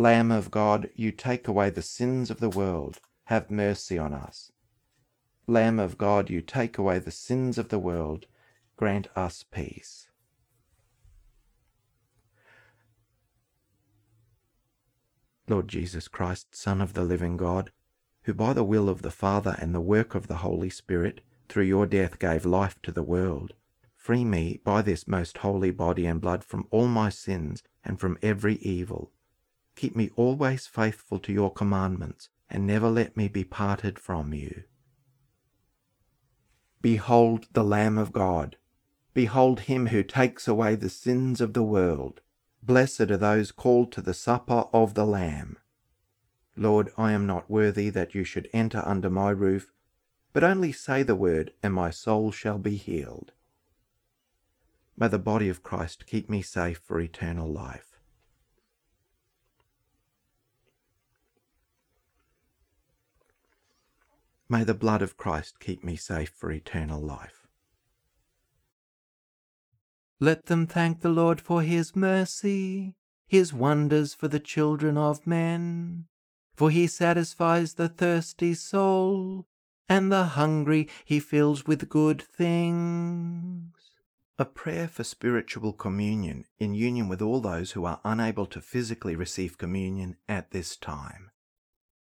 Lamb 0.00 0.32
of 0.32 0.50
God, 0.50 0.88
you 0.94 1.12
take 1.12 1.46
away 1.46 1.68
the 1.68 1.82
sins 1.82 2.30
of 2.30 2.40
the 2.40 2.48
world, 2.48 3.00
have 3.24 3.50
mercy 3.50 3.98
on 3.98 4.14
us. 4.14 4.50
Lamb 5.46 5.78
of 5.78 5.98
God, 5.98 6.30
you 6.30 6.40
take 6.40 6.78
away 6.78 6.98
the 6.98 7.10
sins 7.10 7.58
of 7.58 7.68
the 7.68 7.78
world, 7.78 8.24
grant 8.78 9.08
us 9.14 9.42
peace. 9.42 10.08
Lord 15.46 15.68
Jesus 15.68 16.08
Christ, 16.08 16.56
Son 16.56 16.80
of 16.80 16.94
the 16.94 17.04
living 17.04 17.36
God, 17.36 17.70
who 18.22 18.32
by 18.32 18.54
the 18.54 18.64
will 18.64 18.88
of 18.88 19.02
the 19.02 19.10
Father 19.10 19.54
and 19.58 19.74
the 19.74 19.82
work 19.82 20.14
of 20.14 20.28
the 20.28 20.36
Holy 20.36 20.70
Spirit, 20.70 21.20
through 21.50 21.64
your 21.64 21.84
death 21.84 22.18
gave 22.18 22.46
life 22.46 22.80
to 22.84 22.90
the 22.90 23.02
world, 23.02 23.52
free 23.96 24.24
me 24.24 24.62
by 24.64 24.80
this 24.80 25.06
most 25.06 25.36
holy 25.36 25.70
body 25.70 26.06
and 26.06 26.22
blood 26.22 26.42
from 26.42 26.66
all 26.70 26.88
my 26.88 27.10
sins 27.10 27.62
and 27.84 28.00
from 28.00 28.16
every 28.22 28.54
evil. 28.62 29.12
Keep 29.80 29.96
me 29.96 30.10
always 30.14 30.66
faithful 30.66 31.18
to 31.20 31.32
your 31.32 31.50
commandments, 31.50 32.28
and 32.50 32.66
never 32.66 32.90
let 32.90 33.16
me 33.16 33.28
be 33.28 33.44
parted 33.44 33.98
from 33.98 34.34
you. 34.34 34.64
Behold 36.82 37.46
the 37.54 37.64
Lamb 37.64 37.96
of 37.96 38.12
God. 38.12 38.58
Behold 39.14 39.60
him 39.60 39.86
who 39.86 40.02
takes 40.02 40.46
away 40.46 40.74
the 40.74 40.90
sins 40.90 41.40
of 41.40 41.54
the 41.54 41.62
world. 41.62 42.20
Blessed 42.62 43.10
are 43.10 43.16
those 43.16 43.52
called 43.52 43.90
to 43.92 44.02
the 44.02 44.12
supper 44.12 44.64
of 44.70 44.92
the 44.92 45.06
Lamb. 45.06 45.56
Lord, 46.54 46.90
I 46.98 47.12
am 47.12 47.26
not 47.26 47.50
worthy 47.50 47.88
that 47.88 48.14
you 48.14 48.22
should 48.22 48.50
enter 48.52 48.82
under 48.84 49.08
my 49.08 49.30
roof, 49.30 49.72
but 50.34 50.44
only 50.44 50.72
say 50.72 51.02
the 51.02 51.16
word, 51.16 51.54
and 51.62 51.72
my 51.72 51.88
soul 51.88 52.32
shall 52.32 52.58
be 52.58 52.76
healed. 52.76 53.32
May 54.98 55.08
the 55.08 55.18
body 55.18 55.48
of 55.48 55.62
Christ 55.62 56.04
keep 56.04 56.28
me 56.28 56.42
safe 56.42 56.82
for 56.84 57.00
eternal 57.00 57.50
life. 57.50 57.89
May 64.52 64.64
the 64.64 64.74
blood 64.74 65.00
of 65.00 65.16
Christ 65.16 65.60
keep 65.60 65.84
me 65.84 65.94
safe 65.94 66.30
for 66.30 66.50
eternal 66.50 67.00
life. 67.00 67.46
Let 70.18 70.46
them 70.46 70.66
thank 70.66 71.02
the 71.02 71.08
Lord 71.08 71.40
for 71.40 71.62
his 71.62 71.94
mercy, 71.94 72.96
his 73.28 73.54
wonders 73.54 74.12
for 74.12 74.26
the 74.26 74.40
children 74.40 74.98
of 74.98 75.24
men. 75.24 76.06
For 76.56 76.68
he 76.68 76.88
satisfies 76.88 77.74
the 77.74 77.88
thirsty 77.88 78.54
soul, 78.54 79.46
and 79.88 80.10
the 80.10 80.24
hungry 80.24 80.88
he 81.04 81.20
fills 81.20 81.64
with 81.64 81.88
good 81.88 82.20
things. 82.20 83.72
A 84.36 84.44
prayer 84.44 84.88
for 84.88 85.04
spiritual 85.04 85.72
communion 85.72 86.44
in 86.58 86.74
union 86.74 87.08
with 87.08 87.22
all 87.22 87.40
those 87.40 87.70
who 87.70 87.84
are 87.84 88.00
unable 88.04 88.46
to 88.46 88.60
physically 88.60 89.14
receive 89.14 89.58
communion 89.58 90.16
at 90.28 90.50
this 90.50 90.76
time. 90.76 91.30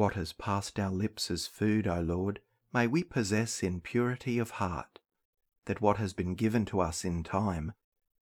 What 0.00 0.14
has 0.14 0.32
passed 0.32 0.80
our 0.80 0.90
lips 0.90 1.30
as 1.30 1.46
food, 1.46 1.86
O 1.86 2.00
Lord, 2.00 2.40
may 2.72 2.86
we 2.86 3.04
possess 3.04 3.62
in 3.62 3.82
purity 3.82 4.38
of 4.38 4.52
heart, 4.52 4.98
that 5.66 5.82
what 5.82 5.98
has 5.98 6.14
been 6.14 6.34
given 6.34 6.64
to 6.72 6.80
us 6.80 7.04
in 7.04 7.22
time 7.22 7.74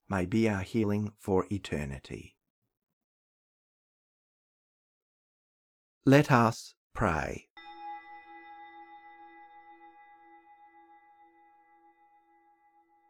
may 0.08 0.26
be 0.26 0.48
our 0.48 0.62
healing 0.62 1.12
for 1.20 1.46
eternity. 1.52 2.34
Let 6.04 6.32
us 6.32 6.74
pray. 6.94 7.46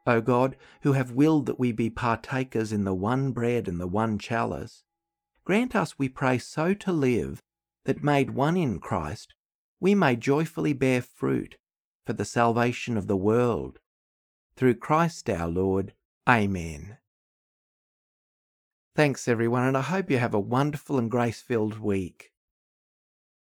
O 0.06 0.20
God, 0.20 0.56
who 0.82 0.92
have 0.92 1.12
willed 1.12 1.46
that 1.46 1.58
we 1.58 1.72
be 1.72 1.88
partakers 1.88 2.70
in 2.70 2.84
the 2.84 2.92
one 2.92 3.32
bread 3.32 3.66
and 3.66 3.80
the 3.80 3.86
one 3.86 4.18
chalice, 4.18 4.84
grant 5.46 5.74
us, 5.74 5.98
we 5.98 6.10
pray, 6.10 6.36
so 6.36 6.74
to 6.74 6.92
live 6.92 7.42
that, 7.88 8.04
made 8.04 8.30
one 8.30 8.56
in 8.56 8.78
Christ, 8.78 9.34
we 9.80 9.94
may 9.94 10.14
joyfully 10.14 10.74
bear 10.74 11.00
fruit 11.00 11.56
for 12.06 12.12
the 12.12 12.24
salvation 12.24 12.96
of 12.98 13.06
the 13.06 13.16
world. 13.16 13.78
Through 14.56 14.74
Christ 14.74 15.30
our 15.30 15.48
Lord. 15.48 15.94
Amen. 16.28 16.98
Thanks, 18.94 19.26
everyone, 19.26 19.62
and 19.64 19.76
I 19.76 19.80
hope 19.80 20.10
you 20.10 20.18
have 20.18 20.34
a 20.34 20.40
wonderful 20.40 20.98
and 20.98 21.10
grace 21.10 21.40
filled 21.40 21.78
week. 21.78 22.30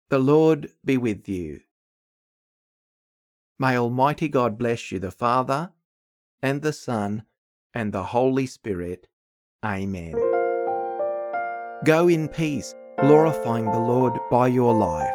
The 0.10 0.20
Lord 0.20 0.70
be 0.86 0.98
with 0.98 1.28
you. 1.28 1.62
May 3.60 3.78
Almighty 3.78 4.30
God 4.30 4.58
bless 4.58 4.92
you, 4.92 5.00
the 5.00 5.12
Father, 5.12 5.72
and 6.42 6.62
the 6.62 6.74
Son, 6.74 7.24
and 7.74 7.92
the 7.92 8.04
Holy 8.04 8.46
Spirit. 8.46 9.08
Amen. 9.64 10.14
Go 11.84 12.08
in 12.08 12.28
peace, 12.28 12.74
glorifying 13.02 13.66
the 13.66 13.80
Lord 13.80 14.20
by 14.30 14.48
your 14.48 14.76
life. 14.76 15.10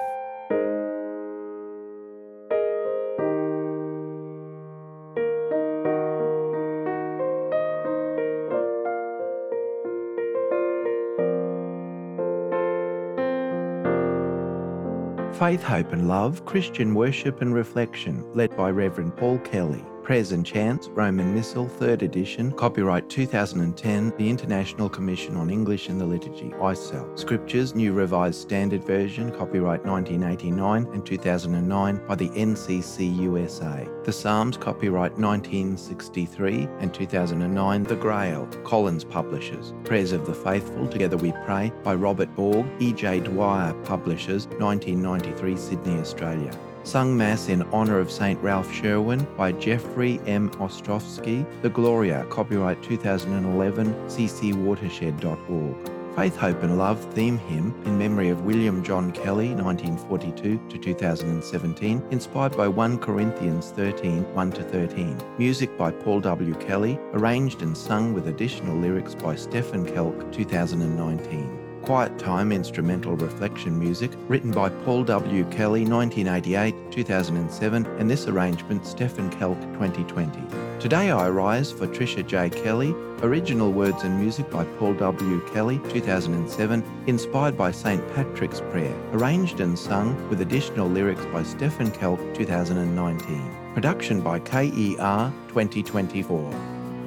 Faith, 15.38 15.62
Hope 15.62 15.92
and 15.92 16.08
Love, 16.08 16.44
Christian 16.44 16.92
Worship 16.94 17.40
and 17.40 17.54
Reflection, 17.54 18.24
led 18.34 18.56
by 18.56 18.70
Reverend 18.70 19.16
Paul 19.16 19.38
Kelly. 19.40 19.84
Prayers 20.06 20.30
and 20.30 20.46
Chants, 20.46 20.86
Roman 20.90 21.34
Missal, 21.34 21.66
3rd 21.66 22.02
edition, 22.02 22.52
copyright 22.52 23.08
2010, 23.08 24.14
the 24.16 24.30
International 24.30 24.88
Commission 24.88 25.34
on 25.34 25.50
English 25.50 25.88
and 25.88 26.00
the 26.00 26.06
Liturgy, 26.06 26.50
ICEL. 26.60 27.18
Scriptures, 27.18 27.74
New 27.74 27.92
Revised 27.92 28.40
Standard 28.40 28.84
Version, 28.84 29.32
copyright 29.32 29.84
1989 29.84 30.86
and 30.94 31.04
2009 31.04 32.06
by 32.06 32.14
the 32.14 32.28
NCC 32.28 33.18
USA. 33.18 33.88
The 34.04 34.12
Psalms, 34.12 34.56
copyright 34.56 35.18
1963 35.18 36.68
and 36.78 36.94
2009, 36.94 37.82
The 37.82 37.96
Grail, 37.96 38.46
Collins 38.62 39.02
Publishers. 39.02 39.74
Prayers 39.82 40.12
of 40.12 40.24
the 40.24 40.34
Faithful, 40.34 40.86
Together 40.86 41.16
We 41.16 41.32
Pray, 41.44 41.72
by 41.82 41.96
Robert 41.96 42.32
Borg, 42.36 42.64
E.J. 42.78 43.22
Dwyer 43.22 43.74
Publishers, 43.82 44.46
1993, 44.60 45.56
Sydney, 45.56 45.98
Australia. 45.98 46.56
Sung 46.86 47.16
Mass 47.16 47.48
in 47.48 47.64
honour 47.72 47.98
of 47.98 48.12
St. 48.12 48.40
Ralph 48.40 48.72
Sherwin 48.72 49.26
by 49.36 49.50
Jeffrey 49.50 50.20
M. 50.24 50.50
Ostrowski. 50.50 51.44
The 51.62 51.68
Gloria, 51.68 52.24
copyright 52.30 52.80
2011, 52.80 53.92
ccwatershed.org. 54.06 55.90
Faith, 56.14 56.36
Hope 56.36 56.62
and 56.62 56.78
Love 56.78 57.04
theme 57.12 57.38
hymn 57.38 57.74
in 57.84 57.98
memory 57.98 58.28
of 58.28 58.44
William 58.44 58.84
John 58.84 59.10
Kelly, 59.10 59.48
1942 59.48 60.60
to 60.68 60.78
2017, 60.78 62.02
inspired 62.12 62.56
by 62.56 62.68
1 62.68 62.98
Corinthians 62.98 63.70
13, 63.72 64.22
1 64.32 64.52
to 64.52 64.62
13. 64.62 65.18
Music 65.38 65.76
by 65.76 65.90
Paul 65.90 66.20
W. 66.20 66.54
Kelly, 66.54 67.00
arranged 67.14 67.62
and 67.62 67.76
sung 67.76 68.14
with 68.14 68.28
additional 68.28 68.76
lyrics 68.76 69.16
by 69.16 69.34
Stephen 69.34 69.84
Kelk, 69.84 70.32
2019. 70.32 71.65
Quiet 71.86 72.18
Time 72.18 72.50
instrumental 72.50 73.14
reflection 73.14 73.78
music, 73.78 74.10
written 74.26 74.50
by 74.50 74.68
Paul 74.68 75.04
W. 75.04 75.44
Kelly, 75.52 75.84
1988 75.86 76.74
2007, 76.90 77.86
and 77.86 78.10
this 78.10 78.26
arrangement, 78.26 78.84
Stephen 78.84 79.30
Kelk, 79.30 79.60
2020. 79.74 80.80
Today 80.80 81.12
I 81.12 81.28
Rise 81.28 81.70
for 81.70 81.86
Trisha 81.86 82.26
J. 82.26 82.50
Kelly, 82.50 82.92
original 83.22 83.70
words 83.70 84.02
and 84.02 84.20
music 84.20 84.50
by 84.50 84.64
Paul 84.64 84.94
W. 84.94 85.40
Kelly, 85.54 85.78
2007, 85.90 86.82
inspired 87.06 87.56
by 87.56 87.70
St. 87.70 88.02
Patrick's 88.16 88.60
Prayer, 88.62 88.92
arranged 89.12 89.60
and 89.60 89.78
sung 89.78 90.28
with 90.28 90.40
additional 90.40 90.88
lyrics 90.88 91.24
by 91.26 91.44
Stephen 91.44 91.92
Kelk, 91.92 92.18
2019. 92.34 93.72
Production 93.74 94.20
by 94.20 94.40
KER 94.40 95.32
2024. 95.46 96.50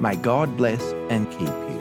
May 0.00 0.16
God 0.16 0.56
bless 0.56 0.94
and 1.10 1.30
keep 1.32 1.48
you. 1.48 1.79